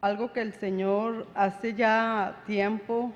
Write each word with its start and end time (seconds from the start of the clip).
algo 0.00 0.32
que 0.32 0.40
el 0.40 0.54
Señor 0.54 1.26
hace 1.34 1.74
ya 1.74 2.42
tiempo, 2.46 3.12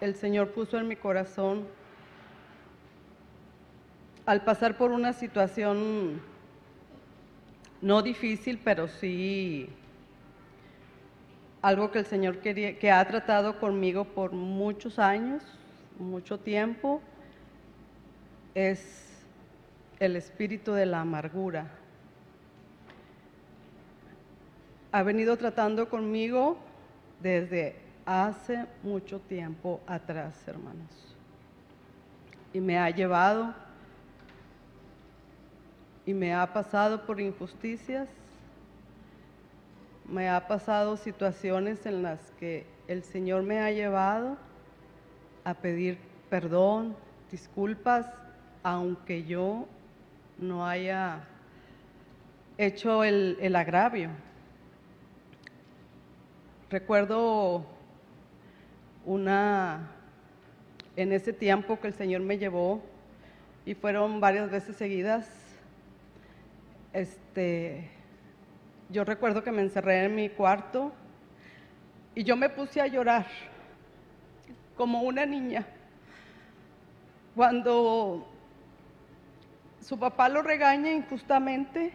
el 0.00 0.14
Señor 0.14 0.50
puso 0.50 0.78
en 0.78 0.88
mi 0.88 0.96
corazón 0.96 1.66
al 4.26 4.42
pasar 4.42 4.76
por 4.76 4.90
una 4.90 5.12
situación 5.12 6.20
no 7.80 8.02
difícil, 8.02 8.58
pero 8.62 8.88
sí 8.88 9.68
algo 11.62 11.90
que 11.90 12.00
el 12.00 12.06
Señor 12.06 12.38
quería, 12.38 12.78
que 12.78 12.90
ha 12.90 13.04
tratado 13.06 13.58
conmigo 13.58 14.04
por 14.04 14.32
muchos 14.32 14.98
años, 14.98 15.42
mucho 15.98 16.38
tiempo, 16.38 17.00
es 18.54 19.24
el 19.98 20.16
espíritu 20.16 20.72
de 20.72 20.86
la 20.86 21.00
amargura. 21.00 21.70
Ha 24.96 25.02
venido 25.02 25.36
tratando 25.36 25.90
conmigo 25.90 26.56
desde 27.20 27.76
hace 28.06 28.64
mucho 28.82 29.20
tiempo 29.20 29.78
atrás, 29.86 30.42
hermanos. 30.48 31.14
Y 32.54 32.60
me 32.60 32.78
ha 32.78 32.88
llevado 32.88 33.52
y 36.06 36.14
me 36.14 36.32
ha 36.32 36.50
pasado 36.50 37.04
por 37.04 37.20
injusticias, 37.20 38.08
me 40.08 40.30
ha 40.30 40.48
pasado 40.48 40.96
situaciones 40.96 41.84
en 41.84 42.02
las 42.02 42.30
que 42.40 42.64
el 42.88 43.02
Señor 43.02 43.42
me 43.42 43.60
ha 43.60 43.70
llevado 43.70 44.38
a 45.44 45.52
pedir 45.52 45.98
perdón, 46.30 46.96
disculpas, 47.30 48.06
aunque 48.62 49.24
yo 49.24 49.68
no 50.38 50.66
haya 50.66 51.20
hecho 52.56 53.04
el, 53.04 53.36
el 53.42 53.56
agravio. 53.56 54.08
Recuerdo 56.68 57.64
una, 59.04 59.88
en 60.96 61.12
ese 61.12 61.32
tiempo 61.32 61.78
que 61.78 61.86
el 61.86 61.94
Señor 61.94 62.22
me 62.22 62.38
llevó, 62.38 62.82
y 63.66 63.74
fueron 63.74 64.20
varias 64.20 64.50
veces 64.50 64.76
seguidas, 64.76 65.28
este, 66.92 67.90
yo 68.88 69.04
recuerdo 69.04 69.42
que 69.42 69.50
me 69.50 69.62
encerré 69.62 70.04
en 70.04 70.14
mi 70.14 70.28
cuarto 70.28 70.92
y 72.14 72.22
yo 72.22 72.36
me 72.36 72.48
puse 72.48 72.80
a 72.80 72.86
llorar 72.86 73.26
como 74.76 75.02
una 75.02 75.26
niña. 75.26 75.66
Cuando 77.34 78.26
su 79.80 79.98
papá 79.98 80.28
lo 80.28 80.42
regaña 80.42 80.92
injustamente 80.92 81.92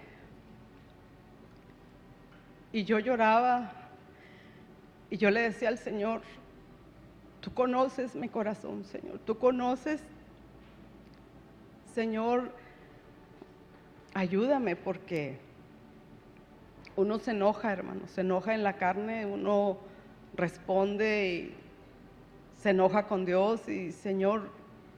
y 2.74 2.84
yo 2.84 3.00
lloraba 3.00 3.81
y 5.12 5.18
yo 5.18 5.30
le 5.30 5.42
decía 5.42 5.68
al 5.68 5.78
Señor, 5.78 6.22
tú 7.42 7.54
conoces 7.54 8.16
mi 8.16 8.30
corazón, 8.30 8.86
Señor, 8.86 9.20
tú 9.20 9.38
conoces, 9.38 10.02
Señor, 11.94 12.54
ayúdame 14.14 14.78
porque 14.78 15.38
uno 16.96 17.20
se 17.20 17.32
enoja, 17.32 17.74
hermano, 17.74 18.08
se 18.08 18.22
enoja 18.22 18.56
en 18.56 18.64
la 18.64 18.78
carne, 18.78 19.26
uno 19.26 19.78
responde 20.34 21.28
y 21.28 21.56
se 22.58 22.70
enoja 22.70 23.08
con 23.08 23.26
Dios 23.26 23.68
y 23.68 23.92
Señor, 23.92 24.50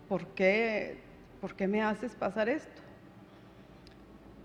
¿por 0.08 0.28
qué, 0.28 1.00
¿por 1.42 1.56
qué 1.56 1.68
me 1.68 1.82
haces 1.82 2.14
pasar 2.14 2.50
esto? 2.50 2.84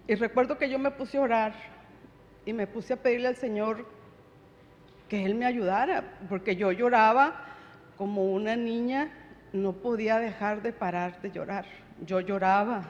Y 0.06 0.14
recuerdo 0.14 0.56
que 0.56 0.70
yo 0.70 0.78
me 0.78 0.91
puse 0.91 1.19
a 1.19 1.20
orar 1.20 1.55
y 2.47 2.55
me 2.55 2.66
puse 2.66 2.94
a 2.94 3.03
pedirle 3.03 3.28
al 3.28 3.36
Señor 3.36 3.97
que 5.09 5.25
Él 5.25 5.34
me 5.34 5.47
ayudara, 5.47 6.05
porque 6.28 6.56
yo 6.56 6.70
lloraba 6.73 7.34
como 7.97 8.33
una 8.33 8.56
niña, 8.56 9.11
no 9.53 9.73
podía 9.73 10.19
dejar 10.19 10.62
de 10.62 10.73
parar 10.73 11.21
de 11.21 11.31
llorar. 11.31 11.66
Yo 12.05 12.21
lloraba. 12.21 12.84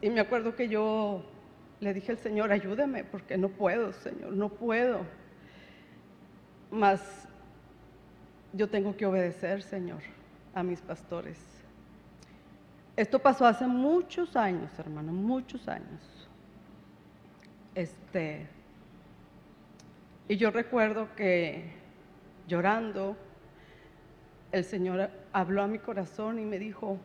Y 0.00 0.10
me 0.10 0.20
acuerdo 0.20 0.54
que 0.54 0.68
yo 0.68 1.24
le 1.80 1.94
dije 1.94 2.12
al 2.12 2.18
Señor, 2.18 2.52
ayúdame, 2.52 3.04
porque 3.04 3.38
no 3.38 3.48
puedo, 3.48 3.92
Señor, 3.92 4.32
no 4.32 4.48
puedo. 4.48 5.00
Mas 6.70 7.26
yo 8.52 8.68
tengo 8.68 8.96
que 8.96 9.06
obedecer, 9.06 9.62
Señor, 9.62 10.02
a 10.54 10.62
mis 10.62 10.80
pastores. 10.80 11.38
Esto 12.96 13.20
pasó 13.20 13.46
hace 13.46 13.66
muchos 13.66 14.36
años, 14.36 14.76
hermano, 14.78 15.12
muchos 15.12 15.68
años. 15.68 16.28
Este, 17.74 18.48
y 20.28 20.36
yo 20.36 20.50
recuerdo 20.50 21.08
que 21.16 21.72
llorando, 22.46 23.16
el 24.52 24.64
Señor 24.64 25.10
habló 25.32 25.62
a 25.62 25.66
mi 25.66 25.78
corazón 25.78 26.38
y 26.38 26.44
me 26.44 26.58
dijo, 26.58 26.98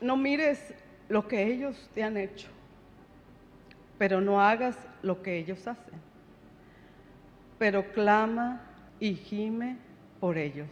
no 0.00 0.16
mires 0.16 0.74
lo 1.08 1.28
que 1.28 1.44
ellos 1.44 1.90
te 1.94 2.02
han 2.02 2.16
hecho, 2.16 2.48
pero 3.98 4.20
no 4.20 4.40
hagas 4.40 4.76
lo 5.02 5.22
que 5.22 5.36
ellos 5.36 5.66
hacen, 5.66 6.00
pero 7.58 7.92
clama 7.92 8.62
y 8.98 9.14
gime 9.14 9.76
por 10.18 10.38
ellos. 10.38 10.68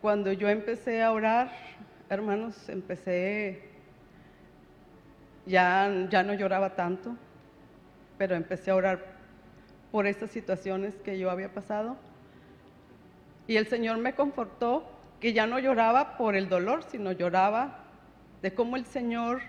Cuando 0.00 0.32
yo 0.32 0.48
empecé 0.48 1.02
a 1.02 1.12
orar, 1.12 1.50
hermanos, 2.08 2.68
empecé, 2.68 3.62
ya, 5.44 6.06
ya 6.08 6.22
no 6.22 6.34
lloraba 6.34 6.74
tanto, 6.74 7.16
pero 8.18 8.34
empecé 8.34 8.70
a 8.70 8.74
orar 8.76 9.06
por 9.90 10.06
estas 10.06 10.30
situaciones 10.30 10.94
que 10.96 11.18
yo 11.18 11.30
había 11.30 11.54
pasado. 11.54 11.96
Y 13.46 13.56
el 13.56 13.66
Señor 13.66 13.98
me 13.98 14.14
confortó 14.14 14.84
que 15.20 15.32
ya 15.32 15.46
no 15.46 15.58
lloraba 15.58 16.16
por 16.18 16.36
el 16.36 16.48
dolor, 16.48 16.82
sino 16.82 17.12
lloraba 17.12 17.84
de 18.42 18.52
cómo 18.52 18.76
el 18.76 18.84
Señor 18.84 19.40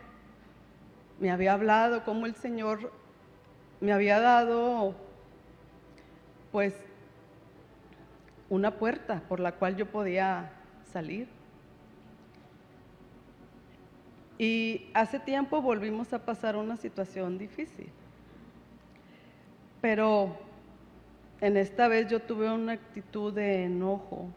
me 1.20 1.32
había 1.32 1.54
hablado, 1.54 2.04
cómo 2.06 2.26
el 2.26 2.36
Señor 2.36 2.94
me 3.82 3.92
había 3.92 4.20
dado, 4.20 4.96
pues, 6.52 6.76
una 8.50 8.72
puerta 8.72 9.22
por 9.28 9.40
la 9.40 9.52
cual 9.54 9.76
yo 9.76 9.86
podía 9.86 10.52
salir. 10.92 11.28
Y 14.38 14.90
hace 14.94 15.20
tiempo 15.20 15.62
volvimos 15.62 16.14
a 16.14 16.26
pasar 16.26 16.56
una 16.56 16.78
situación 16.78 17.38
difícil. 17.38 17.92
Pero 19.82 20.36
en 21.42 21.58
esta 21.58 21.88
vez 21.88 22.08
yo 22.08 22.22
tuve 22.22 22.52
una 22.52 22.74
actitud 22.74 23.34
de 23.34 23.66
enojo. 23.66 24.30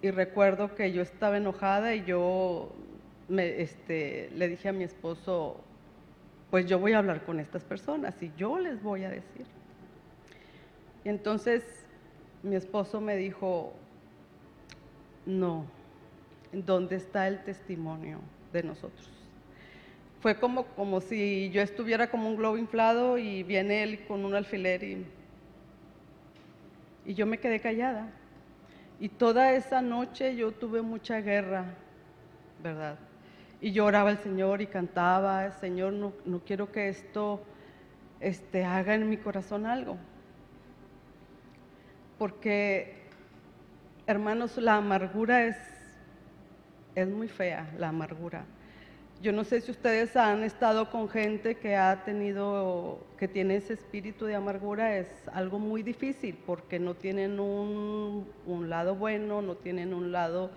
Y 0.00 0.10
recuerdo 0.10 0.74
que 0.74 0.92
yo 0.92 1.02
estaba 1.02 1.36
enojada 1.36 1.94
y 1.94 2.04
yo 2.04 2.72
este, 3.38 4.30
le 4.34 4.48
dije 4.48 4.68
a 4.68 4.72
mi 4.72 4.84
esposo, 4.84 5.60
pues 6.50 6.66
yo 6.66 6.78
voy 6.78 6.92
a 6.92 6.98
hablar 6.98 7.24
con 7.24 7.40
estas 7.40 7.64
personas 7.64 8.20
y 8.22 8.32
yo 8.36 8.58
les 8.58 8.82
voy 8.82 9.04
a 9.04 9.10
decir. 9.10 9.46
Y 11.04 11.08
entonces 11.08 11.86
mi 12.42 12.56
esposo 12.56 13.00
me 13.00 13.16
dijo, 13.16 13.72
no, 15.24 15.64
¿dónde 16.52 16.96
está 16.96 17.28
el 17.28 17.42
testimonio 17.44 18.18
de 18.52 18.62
nosotros? 18.64 19.21
Fue 20.22 20.36
como, 20.36 20.66
como 20.76 21.00
si 21.00 21.50
yo 21.50 21.62
estuviera 21.62 22.08
como 22.08 22.28
un 22.28 22.36
globo 22.36 22.56
inflado 22.56 23.18
y 23.18 23.42
viene 23.42 23.82
él 23.82 24.06
con 24.06 24.24
un 24.24 24.36
alfiler 24.36 24.84
y, 24.84 25.04
y 27.04 27.14
yo 27.14 27.26
me 27.26 27.38
quedé 27.38 27.58
callada. 27.58 28.08
Y 29.00 29.08
toda 29.08 29.52
esa 29.52 29.82
noche 29.82 30.36
yo 30.36 30.52
tuve 30.52 30.80
mucha 30.80 31.20
guerra, 31.20 31.64
¿verdad? 32.62 33.00
Y 33.60 33.72
lloraba 33.72 34.10
al 34.10 34.18
Señor 34.22 34.62
y 34.62 34.68
cantaba, 34.68 35.50
Señor, 35.50 35.92
no, 35.92 36.12
no 36.24 36.38
quiero 36.38 36.70
que 36.70 36.88
esto 36.88 37.42
este, 38.20 38.64
haga 38.64 38.94
en 38.94 39.08
mi 39.08 39.16
corazón 39.16 39.66
algo. 39.66 39.96
Porque, 42.16 43.08
hermanos, 44.06 44.56
la 44.56 44.76
amargura 44.76 45.46
es, 45.46 45.56
es 46.94 47.08
muy 47.08 47.26
fea, 47.26 47.68
la 47.76 47.88
amargura. 47.88 48.44
Yo 49.22 49.30
no 49.30 49.44
sé 49.44 49.60
si 49.60 49.70
ustedes 49.70 50.16
han 50.16 50.42
estado 50.42 50.90
con 50.90 51.08
gente 51.08 51.54
que 51.54 51.76
ha 51.76 52.02
tenido, 52.04 53.06
que 53.16 53.28
tiene 53.28 53.54
ese 53.54 53.74
espíritu 53.74 54.24
de 54.24 54.34
amargura, 54.34 54.98
es 54.98 55.06
algo 55.32 55.60
muy 55.60 55.84
difícil 55.84 56.36
porque 56.44 56.80
no 56.80 56.94
tienen 56.94 57.38
un, 57.38 58.26
un 58.46 58.68
lado 58.68 58.96
bueno, 58.96 59.40
no 59.40 59.54
tienen 59.54 59.94
un 59.94 60.10
lado, 60.10 60.50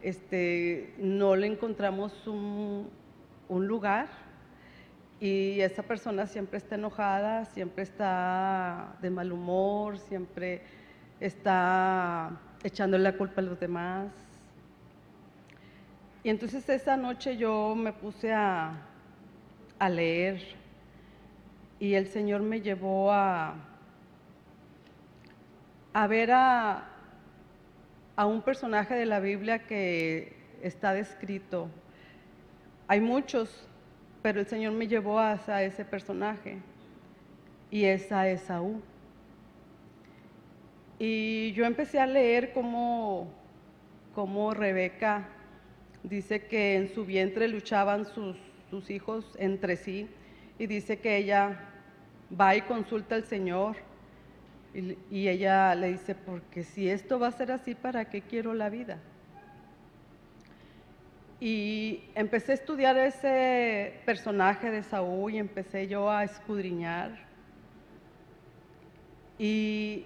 este, 0.00 0.94
no 0.96 1.36
le 1.36 1.46
encontramos 1.46 2.26
un, 2.26 2.88
un 3.50 3.66
lugar 3.66 4.08
y 5.20 5.60
esa 5.60 5.82
persona 5.82 6.26
siempre 6.26 6.56
está 6.56 6.76
enojada, 6.76 7.44
siempre 7.44 7.82
está 7.82 8.96
de 9.02 9.10
mal 9.10 9.30
humor, 9.30 9.98
siempre 9.98 10.62
está 11.20 12.40
echándole 12.64 13.04
la 13.04 13.18
culpa 13.18 13.42
a 13.42 13.44
los 13.44 13.60
demás. 13.60 14.25
Y 16.26 16.28
entonces 16.28 16.68
esa 16.68 16.96
noche 16.96 17.36
yo 17.36 17.76
me 17.76 17.92
puse 17.92 18.32
a, 18.32 18.82
a 19.78 19.88
leer 19.88 20.42
y 21.78 21.94
el 21.94 22.08
Señor 22.08 22.42
me 22.42 22.60
llevó 22.60 23.12
a, 23.12 23.54
a 25.92 26.06
ver 26.08 26.32
a, 26.32 26.88
a 28.16 28.26
un 28.26 28.42
personaje 28.42 28.96
de 28.96 29.06
la 29.06 29.20
Biblia 29.20 29.68
que 29.68 30.34
está 30.62 30.94
descrito. 30.94 31.68
Hay 32.88 33.00
muchos, 33.00 33.68
pero 34.20 34.40
el 34.40 34.48
Señor 34.48 34.72
me 34.72 34.88
llevó 34.88 35.20
hacia 35.20 35.62
ese 35.62 35.84
personaje 35.84 36.58
y 37.70 37.84
es 37.84 38.10
a 38.10 38.28
Esaú. 38.28 38.82
Y 40.98 41.52
yo 41.52 41.64
empecé 41.66 42.00
a 42.00 42.06
leer 42.08 42.52
cómo, 42.52 43.28
cómo 44.12 44.54
Rebeca 44.54 45.28
dice 46.08 46.46
que 46.46 46.76
en 46.76 46.94
su 46.94 47.04
vientre 47.04 47.48
luchaban 47.48 48.04
sus, 48.04 48.36
sus 48.70 48.90
hijos 48.90 49.34
entre 49.38 49.76
sí 49.76 50.08
y 50.58 50.66
dice 50.66 50.98
que 50.98 51.16
ella 51.16 51.60
va 52.38 52.54
y 52.54 52.62
consulta 52.62 53.16
al 53.16 53.24
Señor 53.24 53.76
y, 54.72 54.96
y 55.10 55.28
ella 55.28 55.74
le 55.74 55.92
dice, 55.92 56.14
porque 56.14 56.62
si 56.62 56.88
esto 56.88 57.18
va 57.18 57.28
a 57.28 57.32
ser 57.32 57.50
así, 57.50 57.74
¿para 57.74 58.04
qué 58.04 58.22
quiero 58.22 58.54
la 58.54 58.68
vida? 58.68 58.98
Y 61.40 62.04
empecé 62.14 62.52
a 62.52 62.54
estudiar 62.54 62.96
ese 62.96 64.00
personaje 64.04 64.70
de 64.70 64.82
Saúl 64.82 65.34
y 65.34 65.38
empecé 65.38 65.86
yo 65.88 66.10
a 66.10 66.24
escudriñar. 66.24 67.26
Y 69.38 70.04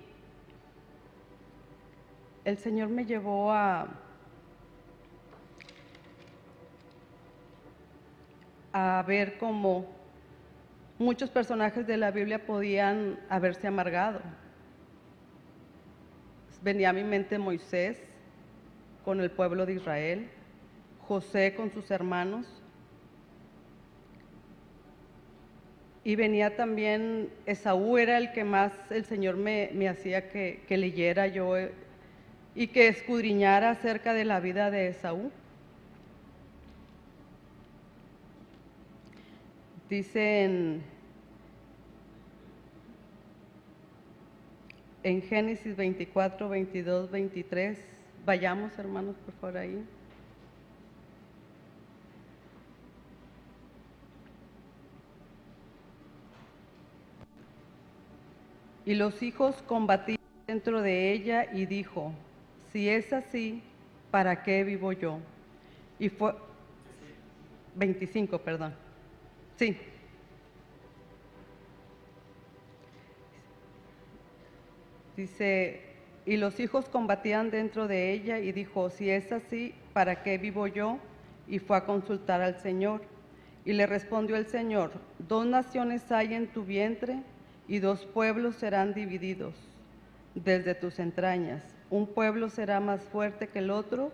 el 2.44 2.58
Señor 2.58 2.88
me 2.88 3.04
llevó 3.04 3.52
a, 3.52 3.88
a 8.72 9.04
ver 9.06 9.38
cómo 9.38 9.86
muchos 10.98 11.30
personajes 11.30 11.86
de 11.86 11.96
la 11.96 12.10
Biblia 12.10 12.44
podían 12.44 13.18
haberse 13.28 13.66
amargado. 13.66 14.20
Venía 16.62 16.90
a 16.90 16.92
mi 16.92 17.04
mente 17.04 17.38
Moisés 17.38 17.98
con 19.04 19.20
el 19.20 19.30
pueblo 19.30 19.64
de 19.64 19.74
Israel, 19.74 20.28
José 21.06 21.54
con 21.54 21.70
sus 21.70 21.90
hermanos, 21.90 22.46
y 26.02 26.16
venía 26.16 26.56
también, 26.56 27.30
Esaú 27.46 27.98
era 27.98 28.16
el 28.16 28.32
que 28.32 28.44
más 28.44 28.72
el 28.90 29.04
Señor 29.04 29.36
me, 29.36 29.70
me 29.74 29.88
hacía 29.88 30.28
que, 30.28 30.62
que 30.66 30.78
leyera 30.78 31.26
yo 31.26 31.56
eh, 31.56 31.72
y 32.54 32.68
que 32.68 32.88
escudriñara 32.88 33.70
acerca 33.70 34.14
de 34.14 34.24
la 34.24 34.40
vida 34.40 34.70
de 34.70 34.88
Esaú. 34.88 35.30
Dice 39.90 40.44
en, 40.44 40.82
en 45.02 45.20
Génesis 45.22 45.74
24, 45.74 46.48
22, 46.48 47.10
23, 47.10 47.76
vayamos 48.24 48.78
hermanos 48.78 49.16
por 49.16 49.34
favor 49.34 49.56
ahí. 49.56 49.84
Y 58.86 58.94
los 58.94 59.20
hijos 59.24 59.60
combatían 59.62 60.20
dentro 60.46 60.82
de 60.82 61.12
ella 61.12 61.52
y 61.52 61.66
dijo, 61.66 62.12
si 62.72 62.88
es 62.88 63.12
así, 63.12 63.60
¿para 64.12 64.44
qué 64.44 64.62
vivo 64.62 64.92
yo? 64.92 65.18
Y 65.98 66.10
fue 66.10 66.36
25, 67.74 68.38
perdón. 68.38 68.89
Sí. 69.60 69.76
Dice, 75.18 75.82
y 76.24 76.38
los 76.38 76.58
hijos 76.60 76.88
combatían 76.88 77.50
dentro 77.50 77.86
de 77.86 78.10
ella 78.10 78.38
y 78.38 78.52
dijo, 78.52 78.88
si 78.88 79.10
es 79.10 79.30
así, 79.32 79.74
¿para 79.92 80.22
qué 80.22 80.38
vivo 80.38 80.66
yo? 80.66 80.96
Y 81.46 81.58
fue 81.58 81.76
a 81.76 81.84
consultar 81.84 82.40
al 82.40 82.58
Señor. 82.58 83.02
Y 83.66 83.74
le 83.74 83.86
respondió 83.86 84.36
el 84.36 84.46
Señor, 84.46 84.92
dos 85.18 85.44
naciones 85.44 86.10
hay 86.10 86.32
en 86.32 86.46
tu 86.46 86.64
vientre 86.64 87.22
y 87.68 87.80
dos 87.80 88.06
pueblos 88.06 88.54
serán 88.56 88.94
divididos 88.94 89.52
desde 90.34 90.74
tus 90.74 90.98
entrañas. 90.98 91.62
Un 91.90 92.06
pueblo 92.06 92.48
será 92.48 92.80
más 92.80 93.02
fuerte 93.02 93.48
que 93.48 93.58
el 93.58 93.70
otro, 93.70 94.10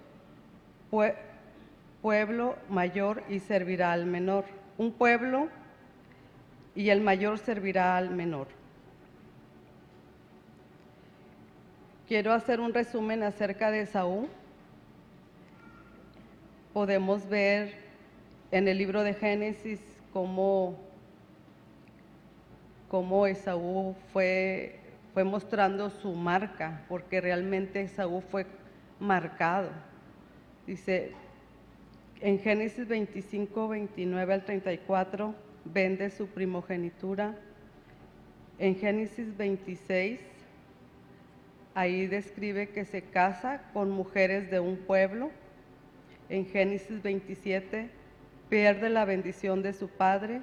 pueblo 2.03 2.57
mayor 2.69 3.23
y 3.29 3.39
servirá 3.39 3.93
al 3.93 4.07
menor. 4.07 4.56
Un 4.79 4.93
pueblo 4.93 5.49
y 6.75 6.91
el 6.91 7.01
mayor 7.01 7.39
servirá 7.39 7.97
al 7.97 8.11
menor. 8.11 8.49
Quiero 12.07 12.33
hacer 12.33 12.61
un 12.61 12.73
resumen 12.73 13.23
acerca 13.23 13.71
de 13.71 13.87
Saúl. 13.87 14.29
Podemos 16.73 17.27
ver 17.29 17.75
en 18.53 18.69
el 18.69 18.79
libro 18.79 19.03
de 19.03 19.15
Génesis 19.15 19.81
cómo, 20.13 20.79
cómo 22.89 23.27
Esaú 23.27 23.97
fue, 24.13 24.79
fue 25.15 25.25
mostrando 25.25 25.91
su 25.91 26.15
marca, 26.15 26.85
porque 26.89 27.21
realmente 27.21 27.81
Esaú 27.81 28.21
fue 28.21 28.47
marcado. 29.01 29.71
Dice 30.67 31.13
en 32.21 32.39
Génesis 32.39 32.87
25, 32.89 33.69
29 33.69 34.35
al 34.35 34.45
34, 34.45 35.35
vende 35.65 36.11
su 36.11 36.27
primogenitura. 36.29 37.37
En 38.59 38.77
Génesis 38.77 39.37
26, 39.37 40.21
Ahí 41.77 42.07
describe 42.07 42.71
que 42.71 42.87
se 42.87 43.03
casa 43.03 43.61
con 43.75 43.91
mujeres 43.91 44.51
de 44.51 44.61
un 44.61 44.79
pueblo. 44.79 45.31
En 46.31 46.47
Génesis 46.47 47.03
27 47.03 47.91
pierde 48.49 48.89
la 48.89 49.05
bendición 49.05 49.61
de 49.61 49.75
su 49.75 49.89
padre. 49.89 50.41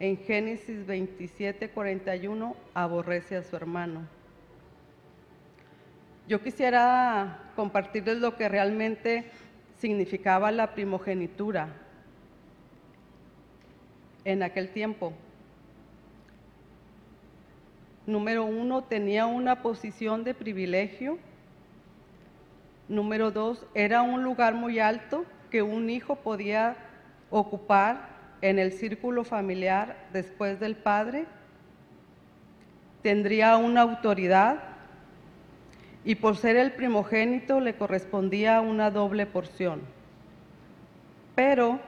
En 0.00 0.16
Génesis 0.16 0.86
27, 0.86 1.68
41 1.68 2.56
aborrece 2.72 3.36
a 3.36 3.42
su 3.42 3.54
hermano. 3.54 4.08
Yo 6.28 6.40
quisiera 6.42 7.52
compartirles 7.56 8.16
lo 8.16 8.34
que 8.34 8.48
realmente 8.48 9.26
significaba 9.78 10.50
la 10.50 10.74
primogenitura 10.74 11.68
en 14.24 14.42
aquel 14.42 14.70
tiempo. 14.70 15.12
Número 18.06 18.44
uno, 18.44 18.84
tenía 18.84 19.26
una 19.26 19.62
posición 19.62 20.24
de 20.24 20.34
privilegio. 20.34 21.18
Número 22.88 23.30
dos, 23.30 23.66
era 23.74 24.02
un 24.02 24.22
lugar 24.22 24.54
muy 24.54 24.78
alto 24.78 25.24
que 25.50 25.62
un 25.62 25.88
hijo 25.88 26.16
podía 26.16 26.76
ocupar 27.30 28.10
en 28.42 28.58
el 28.58 28.72
círculo 28.72 29.24
familiar 29.24 29.96
después 30.12 30.60
del 30.60 30.76
padre. 30.76 31.24
Tendría 33.02 33.56
una 33.56 33.80
autoridad 33.80 34.73
y 36.04 36.16
por 36.16 36.36
ser 36.36 36.56
el 36.56 36.72
primogénito 36.72 37.60
le 37.60 37.74
correspondía 37.74 38.60
una 38.60 38.90
doble 38.90 39.26
porción. 39.26 39.80
Pero 41.34 41.80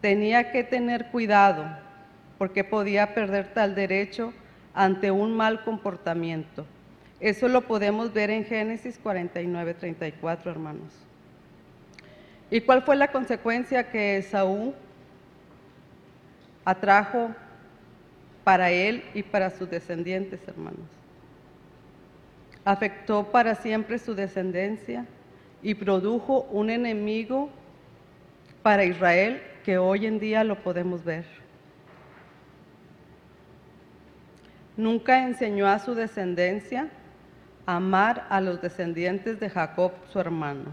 tenía 0.00 0.52
que 0.52 0.62
tener 0.62 1.06
cuidado 1.06 1.66
porque 2.38 2.64
podía 2.64 3.14
perder 3.14 3.52
tal 3.52 3.74
derecho 3.74 4.32
ante 4.74 5.10
un 5.10 5.36
mal 5.36 5.64
comportamiento. 5.64 6.66
Eso 7.18 7.48
lo 7.48 7.62
podemos 7.62 8.12
ver 8.12 8.30
en 8.30 8.44
Génesis 8.44 8.98
49, 9.02 9.74
34, 9.74 10.50
hermanos. 10.50 10.92
¿Y 12.50 12.60
cuál 12.60 12.82
fue 12.82 12.94
la 12.94 13.10
consecuencia 13.10 13.90
que 13.90 14.22
Saúl 14.22 14.74
atrajo 16.64 17.34
para 18.44 18.70
él 18.70 19.02
y 19.14 19.22
para 19.22 19.50
sus 19.50 19.68
descendientes, 19.68 20.46
hermanos? 20.46 20.86
Afectó 22.66 23.30
para 23.30 23.54
siempre 23.54 23.98
su 24.00 24.16
descendencia 24.16 25.06
y 25.62 25.74
produjo 25.74 26.48
un 26.50 26.68
enemigo 26.68 27.48
para 28.64 28.84
Israel 28.84 29.40
que 29.64 29.78
hoy 29.78 30.04
en 30.04 30.18
día 30.18 30.42
lo 30.42 30.62
podemos 30.64 31.04
ver. 31.04 31.24
Nunca 34.76 35.22
enseñó 35.22 35.68
a 35.68 35.78
su 35.78 35.94
descendencia 35.94 36.90
a 37.66 37.76
amar 37.76 38.26
a 38.30 38.40
los 38.40 38.60
descendientes 38.60 39.38
de 39.38 39.48
Jacob, 39.48 39.92
su 40.12 40.18
hermano. 40.18 40.72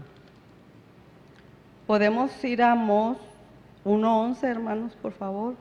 Podemos 1.86 2.44
ir 2.44 2.60
a 2.60 2.72
Amós 2.72 3.18
1.11, 3.84 4.42
hermanos, 4.42 4.96
por 5.00 5.12
favor. 5.12 5.54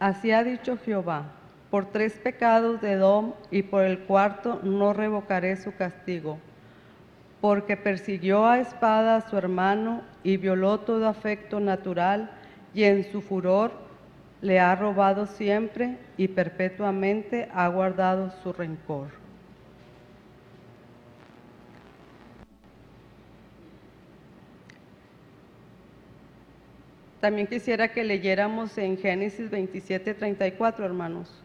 Así 0.00 0.30
ha 0.30 0.44
dicho 0.44 0.78
Jehová, 0.84 1.32
por 1.70 1.86
tres 1.90 2.12
pecados 2.18 2.80
de 2.80 2.92
Edom 2.92 3.32
y 3.50 3.62
por 3.62 3.82
el 3.82 4.00
cuarto 4.00 4.60
no 4.62 4.92
revocaré 4.92 5.56
su 5.56 5.74
castigo, 5.74 6.38
porque 7.40 7.76
persiguió 7.76 8.46
a 8.46 8.60
espada 8.60 9.16
a 9.16 9.28
su 9.28 9.36
hermano 9.36 10.02
y 10.22 10.36
violó 10.36 10.80
todo 10.80 11.08
afecto 11.08 11.58
natural 11.58 12.30
y 12.74 12.84
en 12.84 13.10
su 13.10 13.20
furor 13.20 13.72
le 14.40 14.60
ha 14.60 14.76
robado 14.76 15.26
siempre 15.26 15.98
y 16.16 16.28
perpetuamente 16.28 17.48
ha 17.52 17.66
guardado 17.66 18.30
su 18.42 18.52
rencor. 18.52 19.08
También 27.20 27.48
quisiera 27.48 27.88
que 27.88 28.04
leyéramos 28.04 28.78
en 28.78 28.96
Génesis 28.96 29.50
27, 29.50 30.14
34, 30.14 30.84
hermanos. 30.84 31.42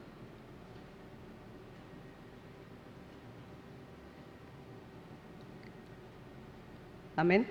Amén. 7.16 7.48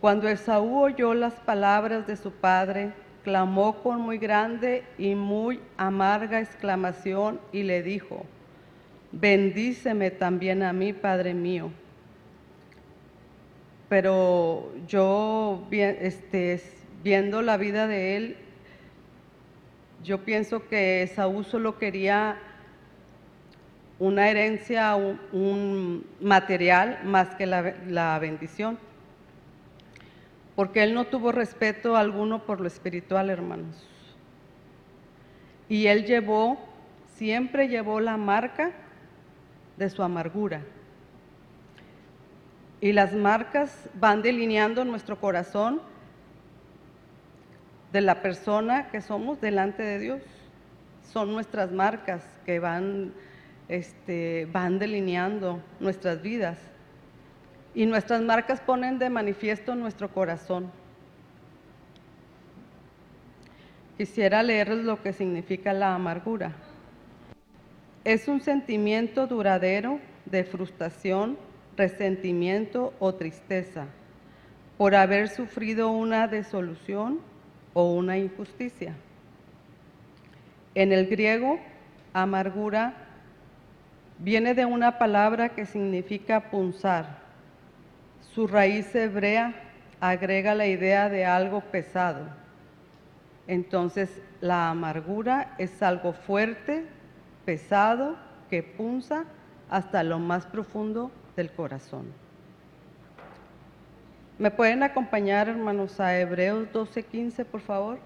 Cuando 0.00 0.28
Esaú 0.28 0.82
oyó 0.82 1.14
las 1.14 1.34
palabras 1.34 2.06
de 2.06 2.16
su 2.16 2.30
padre, 2.30 2.92
clamó 3.22 3.82
con 3.82 4.00
muy 4.00 4.18
grande 4.18 4.84
y 4.98 5.14
muy 5.14 5.60
amarga 5.78 6.40
exclamación 6.40 7.40
y 7.52 7.62
le 7.62 7.82
dijo, 7.82 8.26
bendíceme 9.12 10.10
también 10.10 10.62
a 10.62 10.74
mí, 10.74 10.92
Padre 10.92 11.32
mío. 11.32 11.70
Pero 13.94 14.72
yo, 14.88 15.68
este, 15.70 16.60
viendo 17.04 17.42
la 17.42 17.56
vida 17.56 17.86
de 17.86 18.16
él, 18.16 18.36
yo 20.02 20.24
pienso 20.24 20.66
que 20.66 21.04
Esaú 21.04 21.44
solo 21.44 21.78
quería 21.78 22.36
una 24.00 24.28
herencia, 24.30 24.96
un, 24.96 26.04
material 26.20 27.02
más 27.04 27.36
que 27.36 27.46
la, 27.46 28.18
bendición. 28.18 28.80
Porque 30.56 30.82
él 30.82 30.92
no 30.92 31.04
tuvo 31.04 31.30
respeto 31.30 31.96
alguno 31.96 32.46
por 32.46 32.60
lo 32.60 32.66
espiritual, 32.66 33.30
hermanos. 33.30 33.86
Y 35.68 35.86
él 35.86 36.04
llevó, 36.04 36.58
siempre 37.14 37.68
llevó 37.68 38.00
la 38.00 38.16
marca 38.16 38.72
de 39.76 39.88
su 39.88 40.02
amargura. 40.02 40.62
Y 42.84 42.92
las 42.92 43.14
marcas 43.14 43.88
van 43.94 44.20
delineando 44.20 44.84
nuestro 44.84 45.18
corazón 45.18 45.80
de 47.92 48.02
la 48.02 48.20
persona 48.20 48.90
que 48.90 49.00
somos 49.00 49.40
delante 49.40 49.82
de 49.82 49.98
Dios. 49.98 50.20
Son 51.10 51.32
nuestras 51.32 51.72
marcas 51.72 52.22
que 52.44 52.58
van 52.58 53.14
este, 53.70 54.46
van 54.52 54.78
delineando 54.78 55.62
nuestras 55.80 56.20
vidas. 56.20 56.58
Y 57.74 57.86
nuestras 57.86 58.20
marcas 58.20 58.60
ponen 58.60 58.98
de 58.98 59.08
manifiesto 59.08 59.74
nuestro 59.74 60.10
corazón. 60.10 60.70
Quisiera 63.96 64.42
leerles 64.42 64.84
lo 64.84 65.02
que 65.02 65.14
significa 65.14 65.72
la 65.72 65.94
amargura. 65.94 66.52
Es 68.04 68.28
un 68.28 68.42
sentimiento 68.42 69.26
duradero 69.26 70.00
de 70.26 70.44
frustración, 70.44 71.38
resentimiento 71.76 72.92
o 72.98 73.14
tristeza 73.14 73.86
por 74.78 74.94
haber 74.94 75.28
sufrido 75.28 75.90
una 75.90 76.26
desolución 76.28 77.20
o 77.72 77.92
una 77.92 78.18
injusticia. 78.18 78.94
En 80.74 80.92
el 80.92 81.06
griego, 81.06 81.60
amargura 82.12 83.04
Viene 84.18 84.54
de 84.54 84.64
una 84.64 84.98
palabra 84.98 85.50
que 85.50 85.66
significa 85.66 86.50
punzar. 86.50 87.18
Su 88.32 88.46
raíz 88.46 88.94
hebrea 88.94 89.54
agrega 90.00 90.54
la 90.54 90.66
idea 90.66 91.08
de 91.08 91.26
algo 91.26 91.60
pesado. 91.60 92.28
Entonces, 93.48 94.22
la 94.40 94.70
amargura 94.70 95.54
es 95.58 95.82
algo 95.82 96.12
fuerte, 96.12 96.86
pesado, 97.44 98.16
que 98.48 98.62
punza 98.62 99.24
hasta 99.68 100.04
lo 100.04 100.18
más 100.20 100.46
profundo 100.46 101.10
del 101.36 101.50
corazón. 101.50 102.06
¿Me 104.38 104.50
pueden 104.50 104.82
acompañar, 104.82 105.48
hermanos, 105.48 106.00
a 106.00 106.18
Hebreos 106.18 106.68
12:15, 106.72 107.44
por 107.44 107.60
favor? 107.60 107.98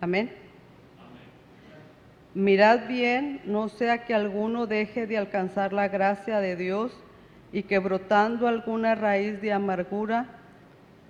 Amén. 0.00 0.30
Mirad 2.34 2.88
bien, 2.88 3.40
no 3.44 3.68
sea 3.68 4.04
que 4.04 4.14
alguno 4.14 4.66
deje 4.66 5.06
de 5.06 5.18
alcanzar 5.18 5.72
la 5.72 5.88
gracia 5.88 6.40
de 6.40 6.56
Dios 6.56 6.92
y 7.52 7.62
que 7.62 7.78
brotando 7.78 8.48
alguna 8.48 8.96
raíz 8.96 9.40
de 9.40 9.52
amargura 9.52 10.26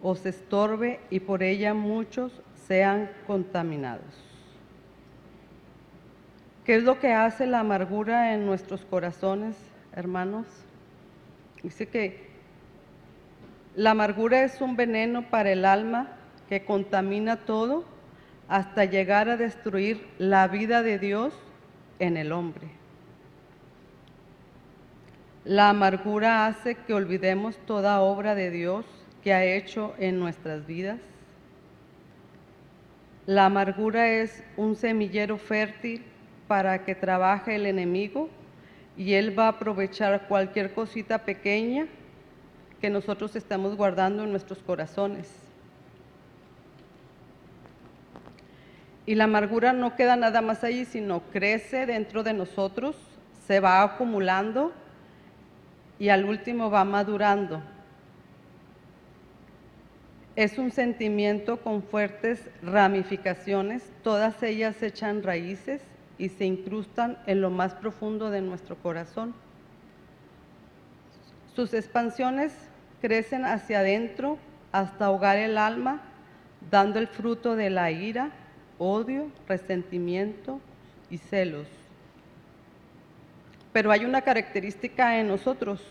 os 0.03 0.27
estorbe 0.27 1.01
y 1.09 1.21
por 1.21 1.43
ella 1.43 1.73
muchos 1.73 2.43
sean 2.55 3.11
contaminados. 3.27 4.34
¿Qué 6.65 6.77
es 6.77 6.83
lo 6.83 6.99
que 6.99 7.13
hace 7.13 7.47
la 7.47 7.61
amargura 7.61 8.33
en 8.33 8.47
nuestros 8.47 8.87
corazones, 8.87 9.55
hermanos? 9.95 10.47
Dice 11.63 11.87
que 11.89 12.27
la 13.77 13.91
amargura 13.91 14.45
es 14.45 14.63
un 14.63 14.75
veneno 14.75 15.29
para 15.29 15.53
el 15.53 15.67
alma 15.67 16.09
que 16.49 16.65
contamina 16.65 17.37
todo 17.37 17.85
hasta 18.49 18.87
llegar 18.87 19.29
a 19.29 19.37
destruir 19.37 20.07
la 20.17 20.49
vida 20.49 20.83
de 20.83 20.99
Dios 20.99 21.35
en 21.99 22.17
el 22.17 22.33
hombre. 22.33 22.69
La 25.45 25.69
amargura 25.69 26.47
hace 26.47 26.77
que 26.77 26.95
olvidemos 26.95 27.59
toda 27.67 28.01
obra 28.01 28.35
de 28.35 28.51
Dios 28.51 28.87
que 29.23 29.35
ha 29.35 29.45
hecho 29.45 29.95
en 29.99 30.19
nuestras 30.19 30.67
vidas. 30.67 30.99
La 33.27 33.45
amargura 33.45 34.09
es 34.09 34.43
un 34.57 34.77
semillero 34.77 35.37
fértil 35.37 36.03
para 36.55 36.85
que 36.85 36.95
trabaje 36.95 37.57
el 37.57 37.67
enemigo 37.67 38.29
y 38.97 39.15
él 39.15 39.37
va 39.37 39.47
a 39.47 39.49
aprovechar 39.49 40.29
cualquier 40.29 40.73
cosita 40.73 41.19
pequeña 41.19 41.89
que 42.81 42.91
nosotros 42.91 43.35
estamos 43.35 43.77
guardando 43.77 44.23
en 44.23 44.31
nuestros 44.31 44.61
corazones 44.61 45.29
Y 49.05 49.17
la 49.17 49.25
amargura 49.25 49.73
no 49.73 49.97
queda 49.97 50.15
nada 50.15 50.43
más 50.43 50.63
ahí, 50.63 50.85
sino 50.85 51.23
crece 51.33 51.87
dentro 51.87 52.23
de 52.23 52.35
nosotros, 52.35 52.95
se 53.49 53.59
va 53.59 53.83
acumulando 53.83 54.73
y 55.99 56.11
al 56.11 56.25
último 56.25 56.71
va 56.71 56.85
madurando. 56.85 57.65
Es 60.37 60.57
un 60.57 60.71
sentimiento 60.71 61.57
con 61.61 61.83
fuertes 61.83 62.49
ramificaciones, 62.63 63.83
todas 64.05 64.41
ellas 64.45 64.81
echan 64.85 65.25
raíces 65.25 65.83
y 66.25 66.31
se 66.31 66.47
incrustan 66.47 67.19
en 67.27 67.43
lo 67.43 67.51
más 67.51 67.75
profundo 67.75 68.31
de 68.31 68.41
nuestro 68.41 68.77
corazón. 68.77 69.35
Sus 71.55 71.75
expansiones 71.75 72.55
crecen 73.03 73.45
hacia 73.45 73.81
adentro 73.81 74.39
hasta 74.73 75.05
ahogar 75.05 75.37
el 75.37 75.59
alma, 75.59 76.01
dando 76.71 76.99
el 76.99 77.09
fruto 77.09 77.57
de 77.57 77.69
la 77.69 77.91
ira, 77.91 78.31
odio, 78.79 79.31
resentimiento 79.47 80.61
y 81.11 81.19
celos. 81.19 81.67
Pero 83.75 83.91
hay 83.91 84.07
una 84.07 84.23
característica 84.23 85.21
en 85.21 85.29
nosotros. 85.29 85.83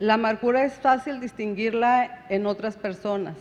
La 0.00 0.14
amargura 0.14 0.64
es 0.64 0.74
fácil 0.74 1.20
distinguirla 1.20 2.26
en 2.28 2.46
otras 2.46 2.76
personas, 2.76 3.36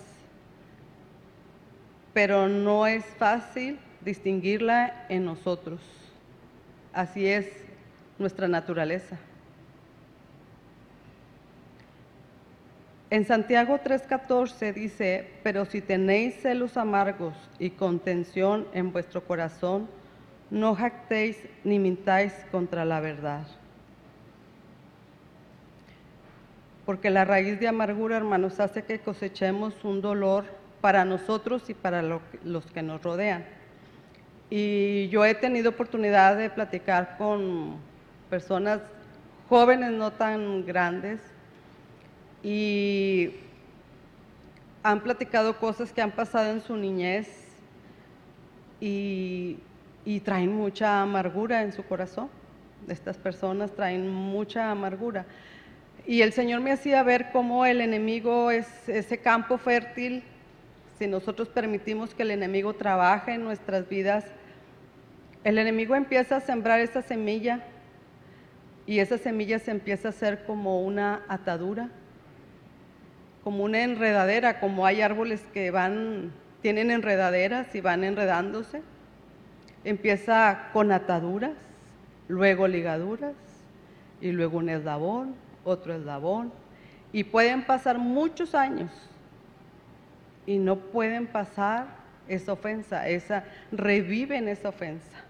pero 2.14 2.48
no 2.48 2.86
es 2.86 3.04
fácil 3.18 3.80
distinguirla 4.04 5.06
en 5.10 5.26
nosotros. 5.26 5.80
Así 6.94 7.28
es 7.28 7.48
nuestra 8.18 8.48
naturaleza. 8.48 9.18
En 13.10 13.26
Santiago 13.26 13.78
3:14 13.84 14.74
dice, 14.74 15.28
pero 15.44 15.66
si 15.66 15.82
tenéis 15.82 16.42
celos 16.42 16.78
amargos 16.78 17.36
y 17.60 17.72
contención 17.72 18.68
en 18.74 18.94
vuestro 18.94 19.26
corazón, 19.26 19.90
no 20.50 20.76
jactéis 20.76 21.38
ni 21.66 21.78
mintáis 21.78 22.34
contra 22.52 22.86
la 22.86 23.02
verdad. 23.02 23.46
Porque 26.86 27.10
la 27.10 27.26
raíz 27.26 27.60
de 27.60 27.68
amargura, 27.68 28.18
hermanos, 28.18 28.60
hace 28.60 28.84
que 28.84 29.00
cosechemos 29.00 29.84
un 29.84 30.02
dolor 30.02 30.46
para 30.80 31.06
nosotros 31.06 31.70
y 31.70 31.74
para 31.74 32.02
los 32.02 32.66
que 32.74 32.82
nos 32.82 33.04
rodean. 33.04 33.46
Y 34.54 35.08
yo 35.08 35.24
he 35.24 35.34
tenido 35.34 35.70
oportunidad 35.70 36.36
de 36.36 36.50
platicar 36.50 37.16
con 37.18 37.78
personas 38.30 38.82
jóvenes, 39.48 39.92
no 39.94 40.12
tan 40.12 40.66
grandes, 40.66 41.22
y 42.44 43.32
han 44.84 45.00
platicado 45.00 45.58
cosas 45.58 45.94
que 45.94 46.02
han 46.02 46.12
pasado 46.12 46.52
en 46.52 46.62
su 46.62 46.76
niñez 46.76 47.30
y, 48.82 49.58
traen 50.26 50.54
mucha 50.54 51.02
amargura 51.02 51.62
en 51.62 51.72
su 51.72 51.84
corazón. 51.84 52.30
Estas 52.90 53.18
personas 53.18 53.72
traen 53.72 54.10
mucha 54.10 54.70
amargura. 54.70 55.26
Y 56.06 56.24
el 56.24 56.34
Señor 56.34 56.60
me 56.60 56.74
hacía 56.74 57.04
ver 57.04 57.32
cómo 57.32 57.66
el 57.66 57.80
enemigo 57.80 58.52
es 58.52 58.90
ese 58.90 59.20
campo 59.20 59.58
fértil. 59.58 60.24
Si 61.00 61.08
nosotros 61.08 61.48
permitimos 61.48 62.14
que 62.14 62.24
el 62.24 62.32
enemigo 62.32 62.74
trabaje 62.74 63.36
en 63.36 63.44
nuestras 63.46 63.88
vidas, 63.88 64.26
el 65.44 65.58
enemigo 65.58 65.96
empieza 65.96 66.38
a 66.38 66.42
sembrar 66.42 66.80
esa 66.80 67.02
semilla 67.02 67.62
y 68.86 69.00
esa 69.00 69.18
semilla 69.18 69.60
se 69.60 69.72
empieza 69.72 70.10
a 70.10 70.12
hacer 70.12 70.44
como 70.46 70.82
una 70.84 71.24
atadura, 71.28 71.90
como 73.44 73.64
una 73.64 73.82
enredadera, 73.82 74.60
como 74.60 74.86
hay 74.86 75.02
árboles 75.02 75.42
que 75.54 75.72
van, 75.72 76.32
tienen 76.62 76.92
enredaderas 76.92 77.74
y 77.74 77.82
van 77.82 78.04
enredándose. 78.04 78.82
Empieza 79.84 80.70
con 80.74 80.92
ataduras, 80.92 81.54
luego 82.28 82.68
ligaduras 82.68 83.34
y 84.20 84.32
luego 84.32 84.60
un 84.60 84.70
eslabón, 84.70 85.36
otro 85.64 85.96
eslabón. 85.96 86.54
Y 87.12 87.24
pueden 87.24 87.64
pasar 87.64 87.98
muchos 87.98 88.54
años 88.54 88.92
y 90.46 90.60
no 90.60 90.78
pueden 90.78 91.26
pasar 91.26 91.88
esa 92.28 92.54
ofensa, 92.54 93.08
esa, 93.10 93.44
reviven 93.72 94.48
esa 94.48 94.70
ofensa. 94.70 95.21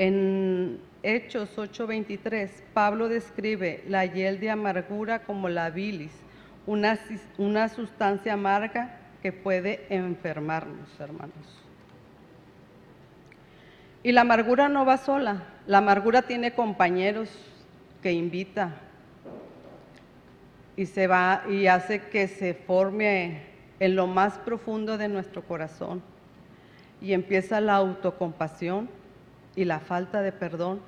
En 0.00 0.80
Hechos 1.02 1.58
8:23, 1.58 2.62
Pablo 2.72 3.10
describe 3.10 3.84
la 3.86 4.06
hiel 4.06 4.40
de 4.40 4.48
amargura 4.48 5.24
como 5.24 5.50
la 5.50 5.68
bilis, 5.68 6.12
una, 6.66 6.98
una 7.36 7.68
sustancia 7.68 8.32
amarga 8.32 8.96
que 9.20 9.30
puede 9.30 9.84
enfermarnos, 9.90 10.88
hermanos. 10.98 11.34
Y 14.02 14.12
la 14.12 14.22
amargura 14.22 14.70
no 14.70 14.86
va 14.86 14.96
sola, 14.96 15.42
la 15.66 15.76
amargura 15.76 16.22
tiene 16.22 16.54
compañeros 16.54 17.28
que 18.02 18.12
invita 18.12 18.76
y 20.78 20.86
se 20.86 21.08
va 21.08 21.42
y 21.46 21.66
hace 21.66 22.04
que 22.08 22.26
se 22.26 22.54
forme 22.54 23.42
en 23.78 23.96
lo 23.96 24.06
más 24.06 24.38
profundo 24.38 24.96
de 24.96 25.08
nuestro 25.08 25.42
corazón 25.42 26.02
y 27.02 27.12
empieza 27.12 27.60
la 27.60 27.74
autocompasión 27.74 28.98
y 29.56 29.64
la 29.64 29.80
falta 29.80 30.22
de 30.22 30.32
perdón. 30.32 30.80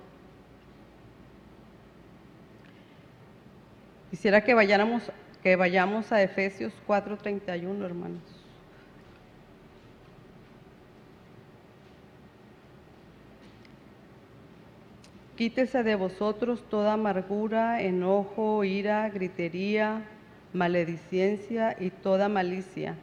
Quisiera 4.11 4.45
que 4.45 4.55
vayáramos, 4.55 5.11
que 5.43 5.57
vayamos 5.57 6.13
a 6.13 6.23
Efesios 6.23 6.73
4:31, 6.87 7.85
hermanos. 7.85 8.23
Quítese 15.37 15.83
de 15.83 15.95
vosotros 15.95 16.63
toda 16.69 16.93
amargura, 16.93 17.81
enojo, 17.83 18.65
ira, 18.65 19.09
gritería, 19.09 20.03
maledicencia 20.53 21.75
y 21.81 21.91
toda 21.91 22.29
malicia. 22.29 22.97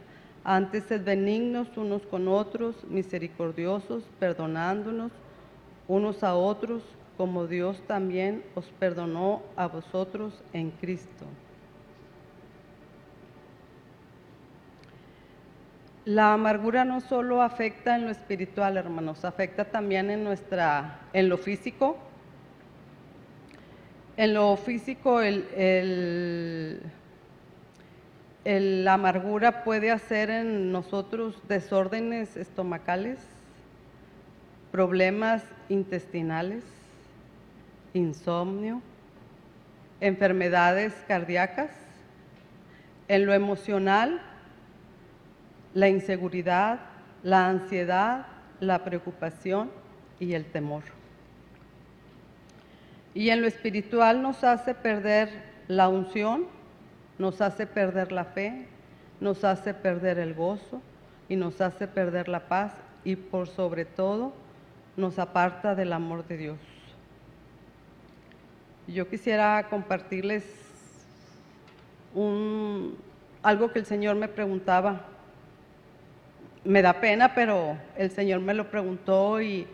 Antes 0.44 0.84
sed 0.84 1.04
benignos 1.04 1.76
unos 1.76 2.06
con 2.06 2.28
otros, 2.28 2.76
misericordiosos, 2.88 4.04
perdonándonos 4.18 5.10
unos 5.90 6.22
a 6.22 6.34
otros, 6.34 6.82
como 7.16 7.46
Dios 7.48 7.82
también 7.86 8.44
os 8.54 8.66
perdonó 8.78 9.42
a 9.56 9.66
vosotros 9.66 10.40
en 10.52 10.70
Cristo. 10.70 11.26
La 16.04 16.32
amargura 16.32 16.84
no 16.84 17.00
solo 17.00 17.42
afecta 17.42 17.96
en 17.96 18.04
lo 18.04 18.10
espiritual, 18.10 18.76
hermanos, 18.76 19.24
afecta 19.24 19.64
también 19.64 20.10
en 20.10 20.22
nuestra, 20.24 21.00
en 21.12 21.28
lo 21.28 21.36
físico. 21.36 21.98
En 24.16 24.34
lo 24.34 24.56
físico, 24.56 25.20
el, 25.20 25.46
el, 28.44 28.84
la 28.84 28.94
amargura 28.94 29.64
puede 29.64 29.90
hacer 29.90 30.30
en 30.30 30.70
nosotros 30.72 31.36
desórdenes 31.48 32.36
estomacales, 32.36 33.18
problemas 34.70 35.42
intestinales, 35.68 36.64
insomnio, 37.92 38.82
enfermedades 40.00 40.94
cardíacas, 41.08 41.70
en 43.08 43.26
lo 43.26 43.34
emocional, 43.34 44.20
la 45.74 45.88
inseguridad, 45.88 46.80
la 47.22 47.48
ansiedad, 47.48 48.26
la 48.60 48.84
preocupación 48.84 49.70
y 50.18 50.34
el 50.34 50.44
temor. 50.44 50.82
Y 53.14 53.30
en 53.30 53.40
lo 53.40 53.48
espiritual 53.48 54.22
nos 54.22 54.44
hace 54.44 54.74
perder 54.74 55.28
la 55.66 55.88
unción, 55.88 56.46
nos 57.18 57.40
hace 57.40 57.66
perder 57.66 58.12
la 58.12 58.24
fe, 58.24 58.66
nos 59.20 59.44
hace 59.44 59.74
perder 59.74 60.18
el 60.18 60.34
gozo 60.34 60.80
y 61.28 61.36
nos 61.36 61.60
hace 61.60 61.88
perder 61.88 62.28
la 62.28 62.48
paz 62.48 62.72
y 63.04 63.16
por 63.16 63.48
sobre 63.48 63.84
todo 63.84 64.32
nos 65.00 65.18
aparta 65.18 65.74
del 65.74 65.92
amor 65.92 66.26
de 66.26 66.36
Dios. 66.36 66.58
Yo 68.86 69.08
quisiera 69.08 69.66
compartirles 69.70 70.44
algo 73.42 73.72
que 73.72 73.78
el 73.78 73.86
Señor 73.86 74.16
me 74.16 74.28
preguntaba. 74.28 75.00
Me 76.64 76.82
da 76.82 77.00
pena, 77.00 77.34
pero 77.34 77.78
el 77.96 78.10
Señor 78.10 78.40
me 78.40 78.52
lo 78.52 78.70
preguntó 78.70 79.40
y, 79.40 79.66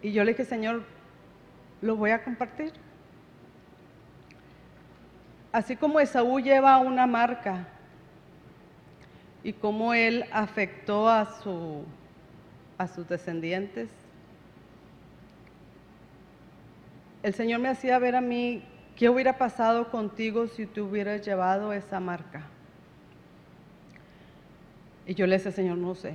y 0.00 0.12
yo 0.12 0.24
le 0.24 0.32
dije, 0.32 0.44
Señor, 0.44 0.82
lo 1.82 1.96
voy 1.96 2.12
a 2.12 2.24
compartir. 2.24 2.72
Así 5.52 5.76
como 5.76 6.00
Esaú 6.00 6.40
lleva 6.40 6.78
una 6.78 7.06
marca 7.06 7.68
y 9.44 9.52
cómo 9.52 9.92
él 9.92 10.24
afectó 10.32 11.08
a 11.08 11.26
su 11.42 11.84
a 12.84 12.88
sus 12.88 13.08
descendientes. 13.08 13.88
El 17.22 17.34
Señor 17.34 17.60
me 17.60 17.68
hacía 17.68 17.98
ver 17.98 18.14
a 18.14 18.20
mí 18.20 18.62
qué 18.96 19.08
hubiera 19.08 19.38
pasado 19.38 19.90
contigo 19.90 20.46
si 20.46 20.66
tú 20.66 20.84
hubieras 20.86 21.24
llevado 21.24 21.72
esa 21.72 21.98
marca. 21.98 22.42
Y 25.06 25.14
yo 25.14 25.26
le 25.26 25.36
decía, 25.36 25.52
Señor, 25.52 25.78
no 25.78 25.94
sé. 25.94 26.14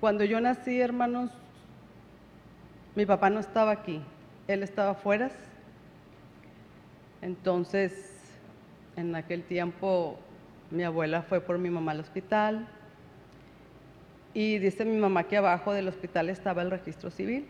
Cuando 0.00 0.24
yo 0.24 0.40
nací, 0.40 0.80
hermanos, 0.80 1.30
mi 2.94 3.04
papá 3.06 3.30
no 3.30 3.40
estaba 3.40 3.72
aquí, 3.72 4.00
él 4.46 4.62
estaba 4.62 4.90
afuera. 4.92 5.30
Entonces, 7.22 8.12
en 8.96 9.14
aquel 9.14 9.42
tiempo 9.42 10.18
mi 10.70 10.82
abuela 10.82 11.22
fue 11.22 11.40
por 11.40 11.58
mi 11.58 11.70
mamá 11.70 11.92
al 11.92 12.00
hospital 12.00 12.66
y 14.34 14.58
dice 14.58 14.84
mi 14.84 14.96
mamá 14.96 15.24
que 15.24 15.36
abajo 15.36 15.72
del 15.72 15.88
hospital 15.88 16.28
estaba 16.28 16.62
el 16.62 16.70
registro 16.70 17.10
civil. 17.10 17.46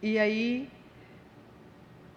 Y 0.00 0.18
ahí 0.18 0.68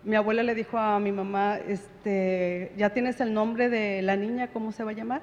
mi 0.03 0.15
abuela 0.15 0.43
le 0.43 0.55
dijo 0.55 0.77
a 0.77 0.99
mi 0.99 1.11
mamá, 1.11 1.57
este, 1.57 2.71
¿ya 2.77 2.91
tienes 2.91 3.19
el 3.21 3.33
nombre 3.33 3.69
de 3.69 4.01
la 4.01 4.15
niña? 4.15 4.47
¿Cómo 4.47 4.71
se 4.71 4.83
va 4.83 4.91
a 4.91 4.93
llamar? 4.93 5.21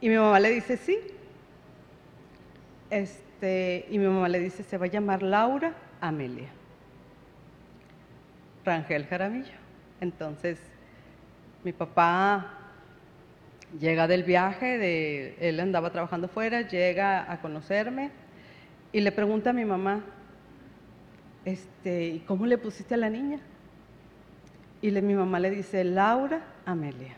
Y 0.00 0.08
mi 0.08 0.16
mamá 0.16 0.40
le 0.40 0.50
dice, 0.50 0.76
sí. 0.76 0.98
Este, 2.88 3.86
y 3.90 3.98
mi 3.98 4.06
mamá 4.06 4.28
le 4.28 4.40
dice, 4.40 4.62
se 4.62 4.78
va 4.78 4.86
a 4.86 4.88
llamar 4.88 5.22
Laura 5.22 5.74
Amelia. 6.00 6.48
Rangel 8.64 9.06
Jaramillo. 9.06 9.58
Entonces, 10.00 10.58
mi 11.62 11.72
papá 11.72 12.59
Llega 13.78 14.08
del 14.08 14.24
viaje, 14.24 15.36
él 15.48 15.60
andaba 15.60 15.90
trabajando 15.90 16.26
fuera, 16.26 16.62
llega 16.62 17.30
a 17.30 17.40
conocerme 17.40 18.10
y 18.92 19.00
le 19.00 19.12
pregunta 19.12 19.50
a 19.50 19.52
mi 19.52 19.64
mamá, 19.64 20.02
este, 21.44 22.08
¿y 22.08 22.18
cómo 22.20 22.46
le 22.46 22.58
pusiste 22.58 22.94
a 22.94 22.96
la 22.96 23.08
niña? 23.08 23.38
Y 24.82 24.90
le, 24.90 25.02
mi 25.02 25.14
mamá 25.14 25.38
le 25.38 25.50
dice, 25.50 25.84
Laura 25.84 26.42
Amelia. 26.66 27.14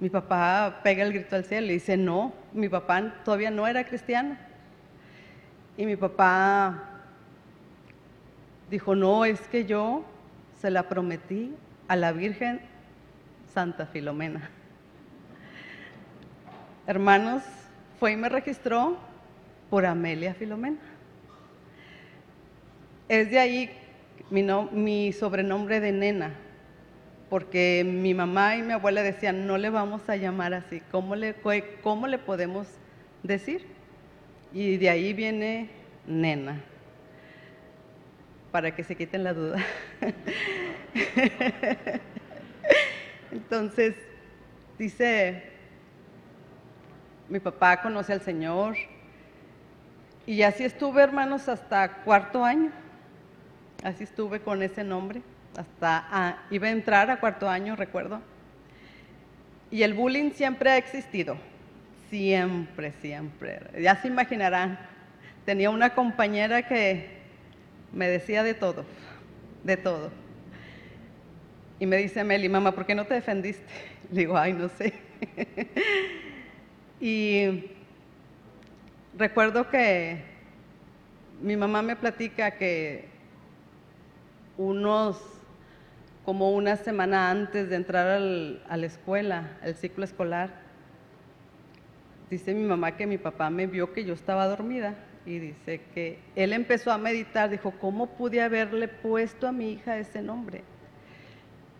Mi 0.00 0.10
papá 0.10 0.80
pega 0.82 1.04
el 1.04 1.12
grito 1.12 1.36
al 1.36 1.44
cielo 1.44 1.68
y 1.68 1.74
dice, 1.74 1.96
no, 1.96 2.32
mi 2.52 2.68
papá 2.68 3.14
todavía 3.24 3.50
no 3.50 3.66
era 3.66 3.84
cristiano. 3.84 4.36
Y 5.76 5.86
mi 5.86 5.96
papá 5.96 6.90
dijo, 8.68 8.94
no, 8.94 9.24
es 9.24 9.40
que 9.48 9.64
yo 9.64 10.04
se 10.60 10.70
la 10.70 10.88
prometí 10.88 11.54
a 11.88 11.96
la 11.96 12.12
Virgen 12.12 12.60
Santa 13.54 13.86
Filomena. 13.86 14.50
Hermanos, 16.84 17.44
fue 18.00 18.12
y 18.12 18.16
me 18.16 18.28
registró 18.28 18.96
por 19.70 19.86
Amelia 19.86 20.34
Filomena. 20.34 20.80
Es 23.08 23.30
de 23.30 23.38
ahí 23.38 23.70
mi, 24.30 25.12
sobrenombre 25.12 25.78
de 25.78 25.92
nena, 25.92 26.34
porque 27.30 27.84
mi 27.86 28.14
mamá 28.14 28.56
y 28.56 28.62
mi 28.62 28.72
abuela 28.72 29.02
decían, 29.02 29.46
no 29.46 29.58
le 29.58 29.70
vamos 29.70 30.08
a 30.08 30.16
llamar 30.16 30.54
así, 30.54 30.82
¿cómo 30.90 31.14
le, 31.14 31.36
cómo 31.82 32.08
le 32.08 32.18
podemos 32.18 32.66
decir? 33.22 33.64
Y 34.52 34.76
de 34.76 34.90
ahí 34.90 35.12
viene 35.12 35.68
nena, 36.06 36.60
para 38.50 38.74
que 38.74 38.82
se 38.82 38.96
quiten 38.96 39.22
la 39.22 39.34
duda. 39.34 39.64
Entonces, 43.30 43.94
dice, 44.78 45.51
mi 47.32 47.40
papá 47.40 47.80
conoce 47.80 48.12
al 48.12 48.20
Señor, 48.20 48.76
y 50.26 50.42
así 50.42 50.64
estuve, 50.64 51.02
hermanos, 51.02 51.48
hasta 51.48 52.02
cuarto 52.04 52.44
año. 52.44 52.70
Así 53.82 54.04
estuve 54.04 54.40
con 54.40 54.62
ese 54.62 54.84
nombre. 54.84 55.22
Hasta 55.56 56.06
ah, 56.10 56.42
iba 56.50 56.68
a 56.68 56.70
entrar 56.70 57.10
a 57.10 57.18
cuarto 57.18 57.48
año, 57.48 57.74
recuerdo. 57.74 58.20
Y 59.70 59.82
el 59.82 59.94
bullying 59.94 60.32
siempre 60.32 60.70
ha 60.70 60.76
existido. 60.76 61.38
Siempre, 62.10 62.92
siempre. 63.00 63.60
Ya 63.80 63.96
se 63.96 64.08
imaginarán. 64.08 64.78
Tenía 65.46 65.70
una 65.70 65.94
compañera 65.94 66.68
que 66.68 67.22
me 67.94 68.08
decía 68.08 68.42
de 68.42 68.52
todo, 68.52 68.84
de 69.64 69.78
todo. 69.78 70.10
Y 71.80 71.86
me 71.86 71.96
dice 71.96 72.24
Meli, 72.24 72.50
mamá, 72.50 72.72
¿por 72.72 72.84
qué 72.84 72.94
no 72.94 73.06
te 73.06 73.14
defendiste? 73.14 73.64
Le 74.12 74.20
digo, 74.20 74.36
ay, 74.36 74.52
no 74.52 74.68
sé. 74.68 74.92
y 77.02 77.68
recuerdo 79.18 79.68
que 79.68 80.22
mi 81.42 81.56
mamá 81.56 81.82
me 81.82 81.96
platica 81.96 82.52
que 82.52 83.08
unos, 84.56 85.20
como 86.24 86.52
una 86.52 86.76
semana 86.76 87.28
antes 87.28 87.68
de 87.68 87.74
entrar 87.74 88.06
a 88.06 88.76
la 88.76 88.86
escuela, 88.86 89.58
al 89.64 89.74
ciclo 89.74 90.04
escolar, 90.04 90.50
dice 92.30 92.54
mi 92.54 92.62
mamá 92.62 92.96
que 92.96 93.08
mi 93.08 93.18
papá 93.18 93.50
me 93.50 93.66
vio 93.66 93.92
que 93.92 94.04
yo 94.04 94.14
estaba 94.14 94.46
dormida 94.46 94.94
y 95.26 95.40
dice 95.40 95.80
que 95.94 96.20
él 96.36 96.52
empezó 96.52 96.92
a 96.92 96.98
meditar, 96.98 97.50
dijo, 97.50 97.72
¿cómo 97.80 98.10
pude 98.10 98.40
haberle 98.40 98.86
puesto 98.86 99.48
a 99.48 99.52
mi 99.52 99.72
hija 99.72 99.98
ese 99.98 100.22
nombre? 100.22 100.62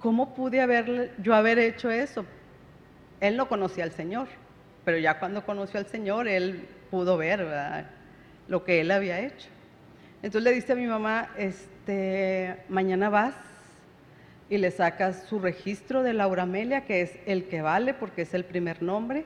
¿Cómo 0.00 0.34
pude 0.34 0.60
haberle, 0.60 1.12
yo 1.18 1.32
haber 1.32 1.60
hecho 1.60 1.92
eso? 1.92 2.26
Él 3.20 3.36
no 3.36 3.48
conocía 3.48 3.84
al 3.84 3.92
Señor, 3.92 4.26
pero 4.84 4.98
ya 4.98 5.18
cuando 5.18 5.44
conoció 5.44 5.78
al 5.78 5.86
Señor, 5.86 6.28
él 6.28 6.66
pudo 6.90 7.16
ver 7.16 7.46
lo 8.48 8.64
que 8.64 8.80
él 8.80 8.90
había 8.90 9.20
hecho. 9.20 9.48
Entonces 10.22 10.42
le 10.42 10.52
dice 10.52 10.72
a 10.72 10.76
mi 10.76 10.86
mamá, 10.86 11.30
este, 11.36 12.56
mañana 12.68 13.08
vas 13.08 13.34
y 14.48 14.58
le 14.58 14.70
sacas 14.70 15.24
su 15.28 15.38
registro 15.38 16.02
de 16.02 16.12
Laura 16.12 16.44
Amelia, 16.44 16.84
que 16.84 17.02
es 17.02 17.18
el 17.26 17.44
que 17.48 17.62
vale 17.62 17.94
porque 17.94 18.22
es 18.22 18.34
el 18.34 18.44
primer 18.44 18.82
nombre. 18.82 19.24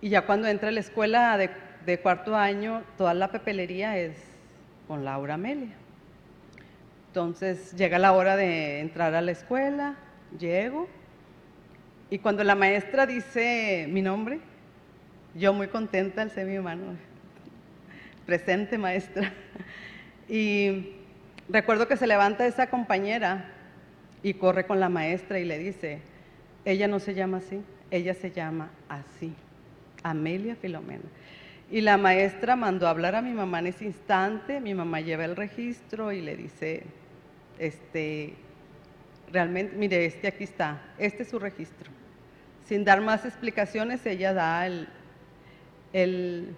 Y 0.00 0.08
ya 0.08 0.26
cuando 0.26 0.48
entra 0.48 0.68
a 0.68 0.72
la 0.72 0.80
escuela 0.80 1.36
de, 1.36 1.50
de 1.84 2.00
cuarto 2.00 2.34
año, 2.34 2.82
toda 2.96 3.14
la 3.14 3.30
papelería 3.30 3.96
es 3.98 4.16
con 4.88 5.04
Laura 5.04 5.34
Amelia. 5.34 5.74
Entonces 7.08 7.72
llega 7.74 7.98
la 7.98 8.12
hora 8.12 8.36
de 8.36 8.80
entrar 8.80 9.14
a 9.14 9.20
la 9.20 9.30
escuela, 9.30 9.96
llego, 10.38 10.88
y 12.14 12.20
cuando 12.20 12.44
la 12.44 12.54
maestra 12.54 13.06
dice 13.06 13.88
mi 13.90 14.00
nombre, 14.00 14.38
yo 15.34 15.52
muy 15.52 15.66
contenta 15.66 16.22
al 16.22 16.30
ser 16.30 16.46
mi 16.46 16.54
hermano, 16.54 16.96
presente 18.24 18.78
maestra. 18.78 19.32
Y 20.28 20.92
recuerdo 21.48 21.88
que 21.88 21.96
se 21.96 22.06
levanta 22.06 22.46
esa 22.46 22.68
compañera 22.68 23.50
y 24.22 24.34
corre 24.34 24.64
con 24.64 24.78
la 24.78 24.88
maestra 24.88 25.40
y 25.40 25.44
le 25.44 25.58
dice, 25.58 26.02
ella 26.64 26.86
no 26.86 27.00
se 27.00 27.14
llama 27.14 27.38
así, 27.38 27.60
ella 27.90 28.14
se 28.14 28.30
llama 28.30 28.70
así, 28.88 29.34
Amelia 30.04 30.54
Filomena. 30.54 31.02
Y 31.68 31.80
la 31.80 31.96
maestra 31.96 32.54
mandó 32.54 32.86
a 32.86 32.90
hablar 32.90 33.16
a 33.16 33.22
mi 33.22 33.32
mamá 33.32 33.58
en 33.58 33.66
ese 33.66 33.86
instante, 33.86 34.60
mi 34.60 34.72
mamá 34.72 35.00
lleva 35.00 35.24
el 35.24 35.34
registro 35.34 36.12
y 36.12 36.20
le 36.20 36.36
dice, 36.36 36.84
este, 37.58 38.34
realmente, 39.32 39.74
mire, 39.76 40.06
este 40.06 40.28
aquí 40.28 40.44
está, 40.44 40.80
este 40.96 41.24
es 41.24 41.28
su 41.28 41.40
registro. 41.40 42.03
Sin 42.64 42.84
dar 42.84 43.02
más 43.02 43.26
explicaciones, 43.26 44.06
ella 44.06 44.32
da 44.32 44.66
el, 45.92 46.54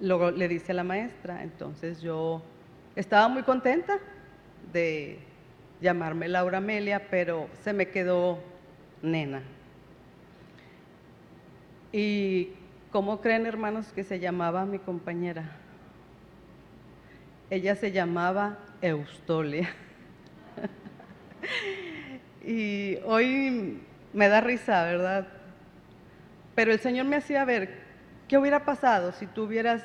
luego 0.00 0.32
le 0.32 0.48
dice 0.48 0.72
a 0.72 0.74
la 0.74 0.84
maestra, 0.84 1.42
entonces 1.44 2.00
yo 2.00 2.42
estaba 2.96 3.28
muy 3.28 3.44
contenta 3.44 3.98
de 4.72 5.18
llamarme 5.80 6.26
Laura 6.28 6.58
Amelia, 6.58 7.08
pero 7.10 7.48
se 7.62 7.72
me 7.72 7.88
quedó 7.88 8.40
nena. 9.02 9.42
¿Y 11.92 12.50
cómo 12.90 13.20
creen 13.20 13.46
hermanos 13.46 13.92
que 13.94 14.02
se 14.02 14.18
llamaba 14.18 14.66
mi 14.66 14.80
compañera? 14.80 15.52
Ella 17.50 17.76
se 17.76 17.92
llamaba 17.92 18.58
Eustolia. 18.82 19.70
y 22.44 22.96
hoy 23.06 23.80
me 24.12 24.28
da 24.28 24.40
risa, 24.40 24.84
¿verdad? 24.84 25.26
Pero 26.54 26.72
el 26.72 26.80
Señor 26.80 27.06
me 27.06 27.16
hacía 27.16 27.44
ver 27.44 27.70
qué 28.26 28.36
hubiera 28.36 28.64
pasado 28.64 29.12
si 29.12 29.26
tú 29.26 29.44
hubieras, 29.44 29.82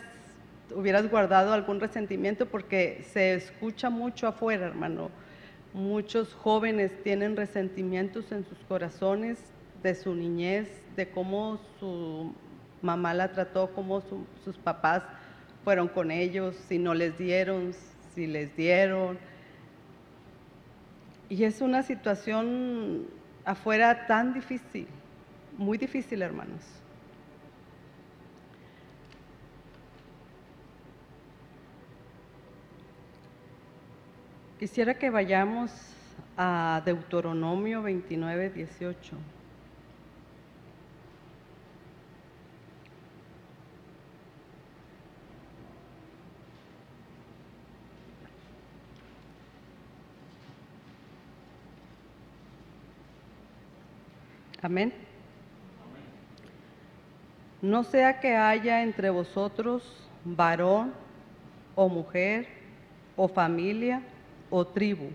guardado 1.09 1.53
algún 1.53 1.79
resentimiento, 1.79 2.47
porque 2.47 3.05
se 3.11 3.35
escucha 3.35 3.89
mucho 3.89 4.27
afuera, 4.27 4.65
hermano. 4.65 5.11
Muchos 5.73 6.33
jóvenes 6.33 6.91
tienen 7.03 7.35
resentimientos 7.35 8.31
en 8.31 8.45
sus 8.45 8.57
corazones 8.67 9.39
de 9.81 9.95
su 9.95 10.15
niñez, 10.15 10.69
de 10.95 11.09
cómo 11.09 11.59
su 11.79 12.33
mamá 12.81 13.13
la 13.13 13.31
trató, 13.31 13.71
cómo 13.73 14.01
sus 14.43 14.57
papás 14.57 15.03
fueron 15.63 15.87
con 15.87 16.11
ellos, 16.11 16.55
si 16.67 16.77
no 16.77 16.93
les 16.93 17.17
dieron, 17.17 17.73
si 18.13 18.27
les 18.27 18.55
dieron. 18.55 19.17
Y 21.29 21.45
es 21.45 21.61
una 21.61 21.83
situación 21.83 23.07
afuera 23.45 24.07
tan 24.07 24.33
difícil 24.33 24.87
muy 25.57 25.77
difícil, 25.77 26.21
hermanos. 26.21 26.61
Quisiera 34.59 34.93
que 34.93 35.09
vayamos 35.09 35.71
a 36.37 36.81
Deuteronomio 36.85 37.81
29, 37.81 38.49
18. 38.49 39.17
Amén. 54.63 54.93
No 57.61 57.83
sea 57.83 58.21
que 58.21 58.37
haya 58.37 58.81
entre 58.81 59.09
vosotros 59.09 59.83
varón 60.23 60.93
o 61.75 61.89
mujer 61.89 62.47
o 63.17 63.27
familia 63.27 64.01
o 64.49 64.65
tribu, 64.65 65.09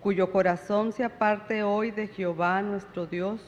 cuyo 0.00 0.30
corazón 0.30 0.92
se 0.92 1.02
aparte 1.02 1.64
hoy 1.64 1.90
de 1.90 2.06
Jehová 2.06 2.62
nuestro 2.62 3.06
Dios 3.06 3.40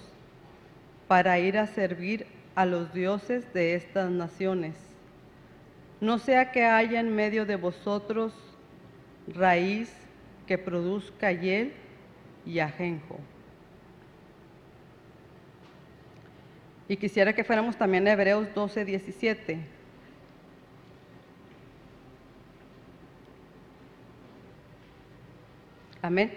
para 1.07 1.39
ir 1.39 1.57
a 1.57 1.69
servir 1.69 2.27
a 2.57 2.67
los 2.67 2.93
dioses 2.93 3.53
de 3.55 3.77
estas 3.77 4.11
naciones. 4.11 4.75
No 6.01 6.19
sea 6.19 6.51
que 6.51 6.65
haya 6.65 6.99
en 6.99 7.15
medio 7.15 7.47
de 7.47 7.55
vosotros 7.55 8.35
raíz 9.29 9.95
que 10.49 10.59
produzca 10.59 11.31
hiel 11.31 11.75
y 12.45 12.59
ajenjo 12.59 13.21
Y 16.89 16.97
quisiera 16.97 17.33
que 17.33 17.45
fuéramos 17.45 17.77
también 17.77 18.07
a 18.09 18.13
Hebreos 18.13 18.49
12, 18.55 18.85
17. 18.85 19.59
Amén. 26.03 26.33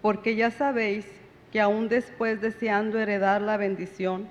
Porque 0.00 0.36
ya 0.36 0.50
sabéis 0.50 1.06
que 1.50 1.60
aún 1.60 1.88
después 1.88 2.40
deseando 2.40 2.98
heredar 2.98 3.40
la 3.40 3.56
bendición, 3.56 4.28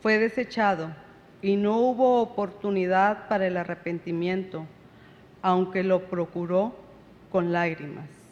fue 0.00 0.18
desechado 0.18 0.94
y 1.40 1.56
no 1.56 1.78
hubo 1.78 2.20
oportunidad 2.20 3.28
para 3.28 3.46
el 3.46 3.56
arrepentimiento, 3.56 4.66
aunque 5.42 5.82
lo 5.82 6.06
procuró 6.08 6.76
con 7.30 7.52
lágrimas. 7.52 8.23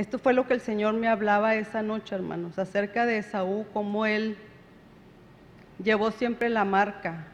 Esto 0.00 0.18
fue 0.18 0.32
lo 0.32 0.46
que 0.46 0.54
el 0.54 0.62
Señor 0.62 0.94
me 0.94 1.08
hablaba 1.08 1.56
esa 1.56 1.82
noche, 1.82 2.14
hermanos, 2.14 2.58
acerca 2.58 3.04
de 3.04 3.18
Esaú, 3.18 3.66
cómo 3.74 4.06
él 4.06 4.38
llevó 5.84 6.10
siempre 6.10 6.48
la 6.48 6.64
marca 6.64 7.26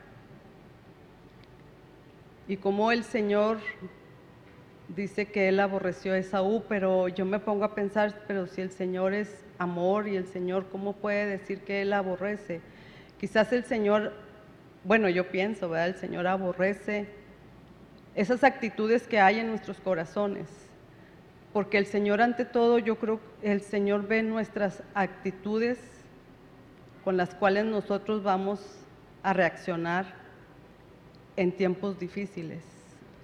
y 2.49 2.57
cómo 2.57 2.91
el 2.91 3.05
Señor 3.05 3.61
dice 4.89 5.27
que 5.27 5.49
él 5.49 5.61
aborreció 5.61 6.13
a 6.13 6.19
Esaú, 6.19 6.65
pero 6.69 7.07
yo 7.07 7.25
me 7.25 7.39
pongo 7.39 7.63
a 7.63 7.77
pensar, 7.77 8.25
pero 8.27 8.49
si 8.49 8.63
el 8.63 8.73
Señor 8.73 9.15
es 9.15 9.45
amor 9.59 10.09
y 10.09 10.17
el 10.17 10.27
Señor, 10.27 10.67
¿cómo 10.69 10.93
puede 10.95 11.25
decir 11.25 11.61
que 11.61 11.83
él 11.83 11.93
aborrece? 11.93 12.61
Quizás 13.21 13.53
el 13.53 13.63
Señor, 13.63 14.13
bueno, 14.83 15.09
yo 15.09 15.29
pienso, 15.31 15.69
¿verdad? 15.69 15.91
El 15.91 15.99
Señor 15.99 16.27
aborrece 16.27 17.07
esas 18.17 18.43
actitudes 18.43 19.07
que 19.07 19.21
hay 19.21 19.39
en 19.39 19.47
nuestros 19.47 19.79
corazones. 19.79 20.66
Porque 21.57 21.79
el 21.79 21.87
Señor 21.87 22.21
ante 22.21 22.45
todo, 22.45 22.79
yo 22.79 22.97
creo, 22.97 23.19
el 23.41 23.63
Señor 23.63 24.07
ve 24.07 24.23
nuestras 24.23 24.83
actitudes 24.93 25.79
con 27.03 27.17
las 27.17 27.35
cuales 27.35 27.65
nosotros 27.65 28.23
vamos 28.23 28.61
a 29.23 29.33
reaccionar 29.33 30.05
en 31.35 31.53
tiempos 31.53 31.99
difíciles. 31.99 32.63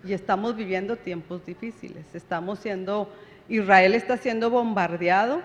Y 0.02 0.14
estamos 0.14 0.56
viviendo 0.56 0.96
tiempos 0.96 1.44
difíciles. 1.44 2.06
Estamos 2.14 2.58
siendo, 2.58 3.12
Israel 3.50 3.92
está 3.92 4.16
siendo 4.16 4.48
bombardeado 4.48 5.42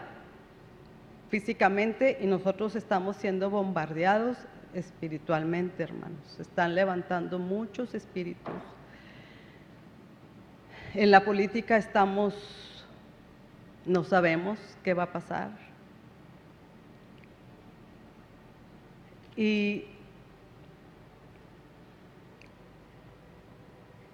físicamente 1.30 2.20
y 2.22 2.26
nosotros 2.26 2.74
estamos 2.78 3.18
siendo 3.18 3.50
bombardeados 3.50 4.38
espiritualmente, 4.74 5.84
hermanos. 5.84 6.22
Se 6.38 6.44
están 6.44 6.74
levantando 6.74 7.38
muchos 7.38 7.94
espíritus. 7.94 8.54
En 10.94 11.12
la 11.12 11.24
política 11.26 11.78
estamos, 11.78 12.77
no 13.88 14.04
sabemos 14.04 14.60
qué 14.84 14.94
va 14.94 15.04
a 15.04 15.12
pasar. 15.12 15.50
Y 19.36 19.86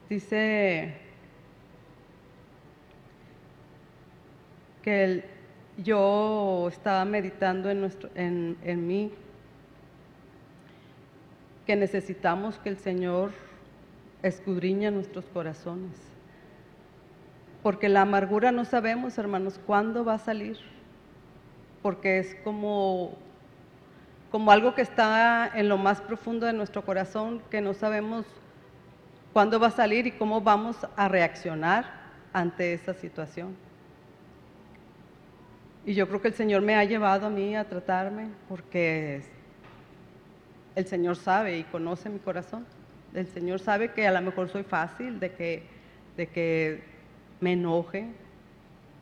dice 0.10 0.94
que 4.84 5.24
yo 5.78 6.68
estaba 6.70 7.04
meditando 7.06 7.70
en, 7.70 7.82
nuestro, 7.82 8.10
en, 8.16 8.58
en 8.64 8.86
mí, 8.86 9.12
que 11.66 11.76
necesitamos 11.76 12.60
que 12.60 12.70
el 12.70 12.78
Señor 12.78 13.32
escudriñe 14.22 14.92
nuestros 14.92 15.26
corazones. 15.26 16.13
Porque 17.64 17.88
la 17.88 18.02
amargura 18.02 18.52
no 18.52 18.66
sabemos, 18.66 19.18
hermanos, 19.18 19.60
cuándo 19.66 20.04
va 20.04 20.16
a 20.16 20.20
salir. 20.20 20.58
Porque 21.82 22.20
es 22.20 22.36
como, 22.44 23.18
como 24.30 24.52
algo 24.52 24.76
que 24.76 24.82
está 24.82 25.50
en 25.56 25.70
lo 25.70 25.78
más 25.78 26.02
profundo 26.02 26.46
de 26.46 26.54
nuestro 26.54 26.84
corazón, 26.84 27.42
que 27.50 27.62
no 27.62 27.74
sabemos 27.74 28.26
cuándo 29.32 29.60
va 29.60 29.68
a 29.68 29.72
salir 29.72 30.06
y 30.06 30.12
cómo 30.12 30.42
vamos 30.42 30.78
a 30.98 31.08
reaccionar 31.08 31.86
ante 32.34 32.74
esa 32.74 32.94
situación. 32.94 33.56
Y 35.86 35.94
yo 35.94 36.08
creo 36.08 36.22
que 36.22 36.30
el 36.30 36.34
Señor 36.34 36.62
me 36.62 36.76
ha 36.76 36.84
llevado 36.84 37.28
a 37.28 37.30
mí 37.30 37.56
a 37.56 37.64
tratarme 37.68 38.28
porque 38.50 39.24
el 40.76 40.86
Señor 40.86 41.16
sabe 41.16 41.58
y 41.58 41.64
conoce 41.64 42.10
mi 42.10 42.20
corazón. 42.20 42.66
El 43.14 43.28
Señor 43.28 43.60
sabe 43.60 43.92
que 43.92 44.08
a 44.08 44.12
lo 44.12 44.22
mejor 44.22 44.50
soy 44.50 44.64
fácil, 44.64 45.20
de 45.20 45.32
que, 45.34 45.64
de 46.18 46.28
que 46.28 46.93
me 47.44 47.54
enoje, 47.54 48.08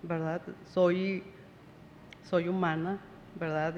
¿verdad? 0.02 0.42
Soy, 0.74 1.24
soy 2.28 2.48
humana, 2.48 3.00
¿verdad? 3.40 3.76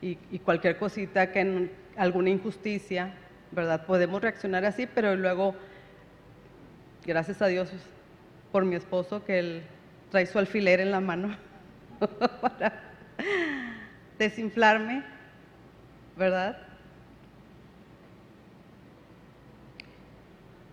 Y, 0.00 0.16
y, 0.30 0.38
cualquier 0.38 0.78
cosita 0.78 1.32
que 1.32 1.70
alguna 1.96 2.30
injusticia, 2.30 3.14
¿verdad? 3.50 3.84
Podemos 3.84 4.22
reaccionar 4.22 4.64
así, 4.64 4.86
pero 4.86 5.16
luego, 5.16 5.56
gracias 7.04 7.42
a 7.42 7.48
Dios 7.48 7.68
por 8.52 8.64
mi 8.64 8.76
esposo, 8.76 9.24
que 9.24 9.40
él 9.40 9.62
trae 10.12 10.26
su 10.26 10.38
alfiler 10.38 10.78
en 10.78 10.92
la 10.92 11.00
mano 11.00 11.36
para 12.40 12.80
desinflarme, 14.20 15.02
¿verdad? 16.16 16.58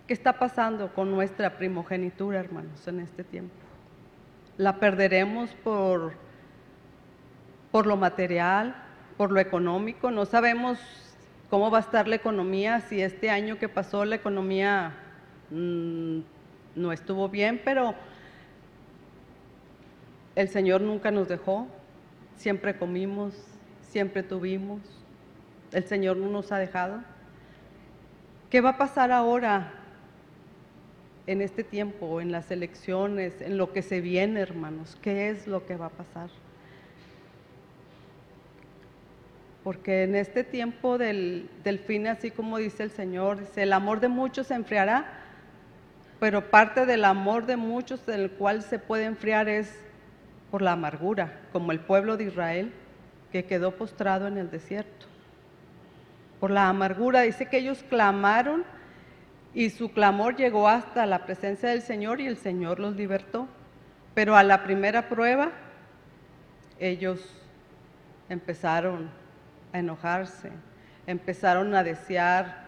¿Qué 0.07 0.13
está 0.13 0.37
pasando 0.37 0.93
con 0.93 1.11
nuestra 1.11 1.57
primogenitura, 1.57 2.41
hermanos, 2.41 2.85
en 2.89 2.99
este 2.99 3.23
tiempo? 3.23 3.55
¿La 4.57 4.77
perderemos 4.77 5.51
por, 5.63 6.13
por 7.71 7.85
lo 7.85 7.95
material, 7.95 8.75
por 9.15 9.31
lo 9.31 9.39
económico? 9.39 10.11
No 10.11 10.25
sabemos 10.25 10.77
cómo 11.49 11.71
va 11.71 11.77
a 11.77 11.81
estar 11.81 12.09
la 12.09 12.15
economía, 12.15 12.81
si 12.81 13.01
este 13.01 13.29
año 13.29 13.57
que 13.57 13.69
pasó 13.69 14.03
la 14.03 14.15
economía 14.15 14.93
mmm, 15.51 16.19
no 16.75 16.91
estuvo 16.91 17.29
bien, 17.29 17.61
pero 17.63 17.95
el 20.35 20.49
Señor 20.49 20.81
nunca 20.81 21.11
nos 21.11 21.29
dejó, 21.29 21.67
siempre 22.35 22.77
comimos, 22.77 23.35
siempre 23.83 24.21
tuvimos, 24.21 24.81
el 25.71 25.85
Señor 25.85 26.17
no 26.17 26.27
nos 26.27 26.51
ha 26.51 26.57
dejado. 26.57 27.01
¿Qué 28.49 28.59
va 28.59 28.71
a 28.71 28.77
pasar 28.77 29.09
ahora 29.13 29.79
en 31.25 31.41
este 31.41 31.63
tiempo, 31.63 32.19
en 32.21 32.31
las 32.31 32.51
elecciones, 32.51 33.41
en 33.41 33.57
lo 33.57 33.71
que 33.71 33.81
se 33.81 34.01
viene, 34.01 34.41
hermanos? 34.41 34.97
¿Qué 35.01 35.29
es 35.29 35.47
lo 35.47 35.65
que 35.65 35.77
va 35.77 35.87
a 35.87 35.89
pasar? 35.89 36.29
Porque 39.63 40.03
en 40.03 40.15
este 40.15 40.43
tiempo 40.43 40.97
del, 40.97 41.49
del 41.63 41.79
fin, 41.79 42.07
así 42.07 42.31
como 42.31 42.57
dice 42.57 42.83
el 42.83 42.91
Señor, 42.91 43.39
dice, 43.39 43.63
el 43.63 43.71
amor 43.71 44.01
de 44.01 44.09
muchos 44.09 44.47
se 44.47 44.55
enfriará, 44.55 45.05
pero 46.19 46.49
parte 46.49 46.85
del 46.85 47.05
amor 47.05 47.45
de 47.45 47.55
muchos 47.55 48.05
del 48.05 48.31
cual 48.31 48.61
se 48.61 48.79
puede 48.79 49.05
enfriar 49.05 49.47
es 49.47 49.73
por 50.51 50.61
la 50.61 50.73
amargura, 50.73 51.39
como 51.51 51.71
el 51.71 51.79
pueblo 51.79 52.17
de 52.17 52.25
Israel 52.25 52.73
que 53.31 53.45
quedó 53.45 53.71
postrado 53.75 54.27
en 54.27 54.37
el 54.37 54.51
desierto. 54.51 55.07
Por 56.39 56.51
la 56.51 56.69
amargura, 56.69 57.21
dice 57.21 57.47
que 57.47 57.57
ellos 57.57 57.83
clamaron 57.89 58.63
y 59.53 59.69
su 59.69 59.91
clamor 59.91 60.35
llegó 60.35 60.67
hasta 60.67 61.05
la 61.05 61.25
presencia 61.25 61.69
del 61.69 61.81
Señor 61.81 62.19
y 62.19 62.27
el 62.27 62.37
Señor 62.37 62.79
los 62.79 62.95
libertó. 62.95 63.47
Pero 64.13 64.35
a 64.35 64.43
la 64.43 64.63
primera 64.63 65.09
prueba, 65.09 65.51
ellos 66.79 67.19
empezaron 68.29 69.09
a 69.71 69.79
enojarse, 69.79 70.51
empezaron 71.07 71.73
a 71.75 71.83
desear 71.83 72.63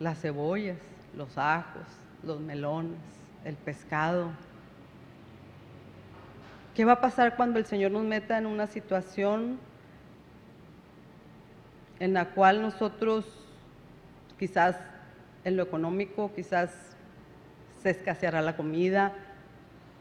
las 0.00 0.20
cebollas, 0.20 0.78
los 1.14 1.36
ajos, 1.36 1.84
los 2.22 2.40
melones, 2.40 2.98
el 3.44 3.56
pescado, 3.56 4.30
¿Qué 6.78 6.84
va 6.84 6.92
a 6.92 7.00
pasar 7.00 7.34
cuando 7.34 7.58
el 7.58 7.66
Señor 7.66 7.90
nos 7.90 8.04
meta 8.04 8.38
en 8.38 8.46
una 8.46 8.68
situación 8.68 9.58
en 11.98 12.14
la 12.14 12.26
cual 12.26 12.62
nosotros 12.62 13.26
quizás 14.38 14.76
en 15.44 15.56
lo 15.56 15.62
económico, 15.62 16.32
quizás 16.34 16.70
se 17.82 17.90
escaseará 17.90 18.42
la 18.42 18.56
comida? 18.56 19.12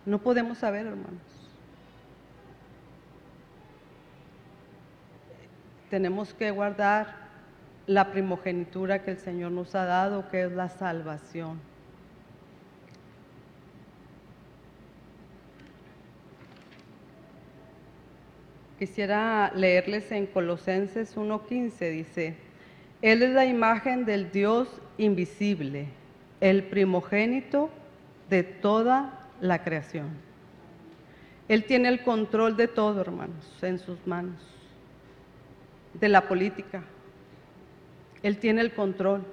No 0.05 0.19
podemos 0.19 0.57
saber, 0.57 0.87
hermanos. 0.87 1.21
Tenemos 5.89 6.33
que 6.33 6.51
guardar 6.51 7.27
la 7.85 8.11
primogenitura 8.11 9.03
que 9.03 9.11
el 9.11 9.17
Señor 9.17 9.51
nos 9.51 9.73
ha 9.75 9.85
dado, 9.85 10.29
que 10.29 10.43
es 10.43 10.51
la 10.51 10.69
salvación. 10.69 11.59
Quisiera 18.77 19.51
leerles 19.55 20.11
en 20.11 20.27
Colosenses 20.27 21.17
1.15, 21.17 21.91
dice, 21.91 22.46
Él 23.01 23.21
es 23.21 23.31
la 23.31 23.45
imagen 23.45 24.05
del 24.05 24.31
Dios 24.31 24.67
invisible, 24.97 25.87
el 26.41 26.63
primogénito 26.63 27.69
de 28.29 28.43
toda 28.43 29.19
la 29.39 29.63
creación. 29.63 30.09
Él 31.47 31.63
tiene 31.65 31.89
el 31.89 32.01
control 32.01 32.57
de 32.57 32.67
todo, 32.67 32.99
hermanos, 32.99 33.45
en 33.61 33.79
sus 33.79 34.05
manos, 34.07 34.41
de 35.93 36.09
la 36.09 36.27
política. 36.27 36.83
Él 38.23 38.37
tiene 38.39 38.61
el 38.61 38.73
control. 38.73 39.23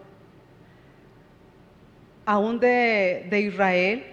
Aún 2.26 2.60
de, 2.60 3.26
de 3.30 3.40
Israel, 3.40 4.04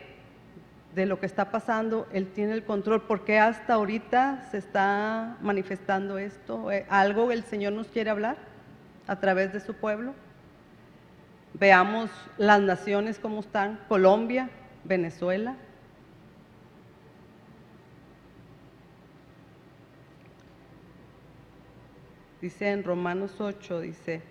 de 0.95 1.05
lo 1.05 1.19
que 1.19 1.25
está 1.25 1.51
pasando, 1.51 2.07
Él 2.11 2.27
tiene 2.27 2.53
el 2.53 2.63
control. 2.63 3.01
¿Por 3.03 3.23
qué 3.23 3.37
hasta 3.37 3.73
ahorita 3.73 4.47
se 4.49 4.57
está 4.57 5.37
manifestando 5.41 6.17
esto? 6.17 6.71
Eh, 6.71 6.85
¿Algo 6.89 7.31
el 7.31 7.43
Señor 7.43 7.73
nos 7.73 7.87
quiere 7.87 8.09
hablar 8.09 8.50
a 9.07 9.19
través 9.19 9.53
de 9.53 9.59
su 9.59 9.73
pueblo? 9.73 10.13
Veamos 11.53 12.09
las 12.37 12.61
naciones 12.61 13.19
como 13.19 13.41
están, 13.41 13.79
Colombia, 13.87 14.49
Venezuela. 14.83 15.55
Dice 22.41 22.71
en 22.71 22.83
Romanos 22.83 23.39
8, 23.39 23.81
dice, 23.81 24.21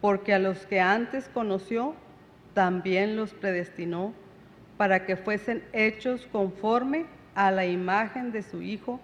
porque 0.00 0.34
a 0.34 0.38
los 0.38 0.66
que 0.66 0.80
antes 0.80 1.28
conoció, 1.28 1.94
también 2.54 3.16
los 3.16 3.32
predestinó 3.32 4.12
para 4.76 5.04
que 5.04 5.16
fuesen 5.16 5.64
hechos 5.72 6.26
conforme 6.30 7.06
a 7.34 7.50
la 7.50 7.66
imagen 7.66 8.32
de 8.32 8.42
su 8.42 8.62
Hijo, 8.62 9.00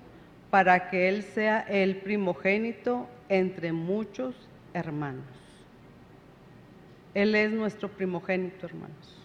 para 0.51 0.89
que 0.89 1.09
Él 1.09 1.23
sea 1.23 1.61
el 1.61 1.97
primogénito 1.97 3.09
entre 3.29 3.73
muchos 3.73 4.35
hermanos. 4.77 5.25
Él 7.15 7.35
es 7.35 7.51
nuestro 7.51 7.89
primogénito, 7.89 8.67
hermanos. 8.67 9.17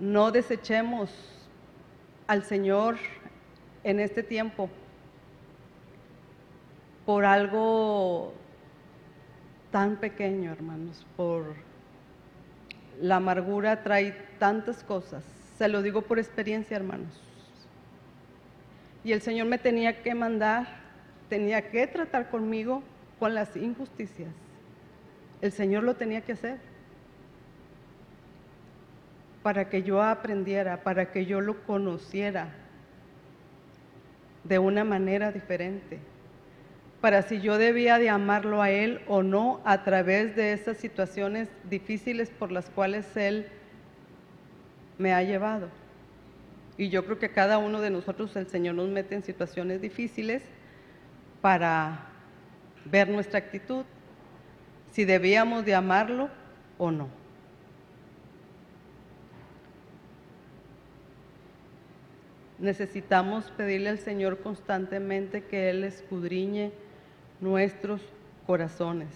No 0.00 0.30
desechemos 0.30 1.10
al 2.26 2.42
Señor 2.42 2.96
en 3.84 4.00
este 4.00 4.22
tiempo 4.22 4.70
por 7.04 7.24
algo 7.24 8.32
tan 9.70 9.96
pequeño, 9.96 10.50
hermanos, 10.50 11.06
por 11.16 11.54
la 13.00 13.16
amargura 13.16 13.82
trae 13.82 14.12
tantas 14.38 14.82
cosas. 14.82 15.22
Se 15.58 15.68
lo 15.68 15.82
digo 15.82 16.02
por 16.02 16.18
experiencia, 16.18 16.76
hermanos. 16.76 17.20
Y 19.04 19.12
el 19.12 19.20
Señor 19.20 19.46
me 19.46 19.58
tenía 19.58 20.02
que 20.02 20.14
mandar, 20.14 20.66
tenía 21.28 21.70
que 21.70 21.86
tratar 21.86 22.30
conmigo 22.30 22.82
con 23.18 23.34
las 23.34 23.56
injusticias. 23.56 24.28
El 25.40 25.52
Señor 25.52 25.84
lo 25.84 25.94
tenía 25.94 26.22
que 26.22 26.32
hacer 26.32 26.58
para 29.42 29.68
que 29.68 29.82
yo 29.82 30.02
aprendiera, 30.02 30.82
para 30.82 31.12
que 31.12 31.24
yo 31.24 31.40
lo 31.40 31.62
conociera 31.64 32.48
de 34.42 34.58
una 34.58 34.84
manera 34.84 35.30
diferente, 35.30 36.00
para 37.00 37.22
si 37.22 37.40
yo 37.40 37.58
debía 37.58 37.98
de 37.98 38.08
amarlo 38.08 38.60
a 38.60 38.70
Él 38.70 39.02
o 39.06 39.22
no 39.22 39.60
a 39.64 39.84
través 39.84 40.34
de 40.34 40.52
esas 40.52 40.78
situaciones 40.78 41.48
difíciles 41.70 42.30
por 42.30 42.50
las 42.50 42.70
cuales 42.70 43.16
Él 43.16 43.46
me 44.98 45.12
ha 45.12 45.22
llevado. 45.22 45.68
Y 46.76 46.88
yo 46.88 47.04
creo 47.04 47.18
que 47.18 47.30
cada 47.30 47.58
uno 47.58 47.80
de 47.80 47.90
nosotros 47.90 48.34
el 48.36 48.48
Señor 48.48 48.74
nos 48.74 48.88
mete 48.88 49.14
en 49.14 49.22
situaciones 49.22 49.80
difíciles 49.80 50.42
para 51.40 52.05
ver 52.90 53.08
nuestra 53.08 53.38
actitud, 53.38 53.84
si 54.92 55.04
debíamos 55.04 55.64
de 55.64 55.74
amarlo 55.74 56.30
o 56.78 56.90
no. 56.90 57.08
Necesitamos 62.58 63.50
pedirle 63.50 63.90
al 63.90 63.98
Señor 63.98 64.38
constantemente 64.38 65.44
que 65.44 65.68
Él 65.68 65.84
escudriñe 65.84 66.72
nuestros 67.40 68.00
corazones, 68.46 69.10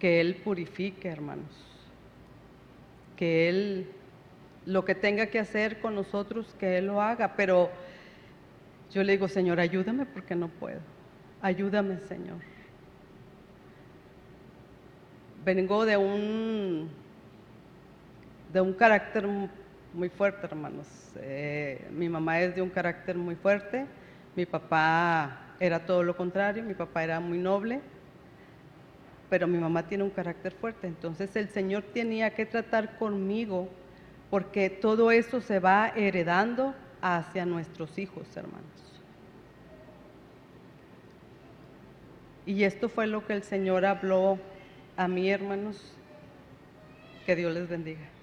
que 0.00 0.20
Él 0.20 0.36
purifique, 0.36 1.08
hermanos, 1.08 1.46
que 3.16 3.48
Él 3.48 3.88
lo 4.66 4.84
que 4.84 4.96
tenga 4.96 5.26
que 5.26 5.38
hacer 5.38 5.78
con 5.78 5.94
nosotros, 5.94 6.56
que 6.58 6.78
Él 6.78 6.86
lo 6.86 7.00
haga, 7.00 7.34
pero 7.36 7.70
yo 8.92 9.02
le 9.02 9.12
digo, 9.12 9.28
Señor, 9.28 9.60
ayúdame 9.60 10.06
porque 10.06 10.34
no 10.34 10.48
puedo, 10.48 10.80
ayúdame, 11.42 11.98
Señor. 12.00 12.38
Vengo 15.44 15.84
de 15.84 15.96
un, 15.96 16.90
de 18.52 18.60
un 18.60 18.72
carácter 18.72 19.26
muy 19.92 20.08
fuerte, 20.08 20.46
hermanos. 20.46 20.86
Eh, 21.16 21.86
mi 21.90 22.08
mamá 22.08 22.40
es 22.40 22.54
de 22.54 22.62
un 22.62 22.70
carácter 22.70 23.16
muy 23.16 23.34
fuerte, 23.34 23.86
mi 24.34 24.44
papá 24.44 25.54
era 25.58 25.86
todo 25.86 26.02
lo 26.02 26.16
contrario, 26.16 26.62
mi 26.62 26.74
papá 26.74 27.04
era 27.04 27.20
muy 27.20 27.38
noble, 27.38 27.80
pero 29.30 29.46
mi 29.46 29.58
mamá 29.58 29.86
tiene 29.88 30.04
un 30.04 30.10
carácter 30.10 30.52
fuerte. 30.52 30.86
Entonces 30.86 31.34
el 31.36 31.48
Señor 31.48 31.82
tenía 31.94 32.34
que 32.34 32.46
tratar 32.46 32.98
conmigo 32.98 33.68
porque 34.30 34.70
todo 34.70 35.10
eso 35.10 35.40
se 35.40 35.58
va 35.58 35.92
heredando 35.94 36.74
hacia 37.14 37.46
nuestros 37.46 37.98
hijos, 37.98 38.26
hermanos. 38.36 38.64
Y 42.44 42.64
esto 42.64 42.88
fue 42.88 43.06
lo 43.06 43.26
que 43.26 43.32
el 43.32 43.42
Señor 43.42 43.84
habló 43.84 44.38
a 44.96 45.08
mí, 45.08 45.30
hermanos. 45.30 45.92
Que 47.24 47.34
Dios 47.34 47.52
les 47.52 47.68
bendiga. 47.68 48.15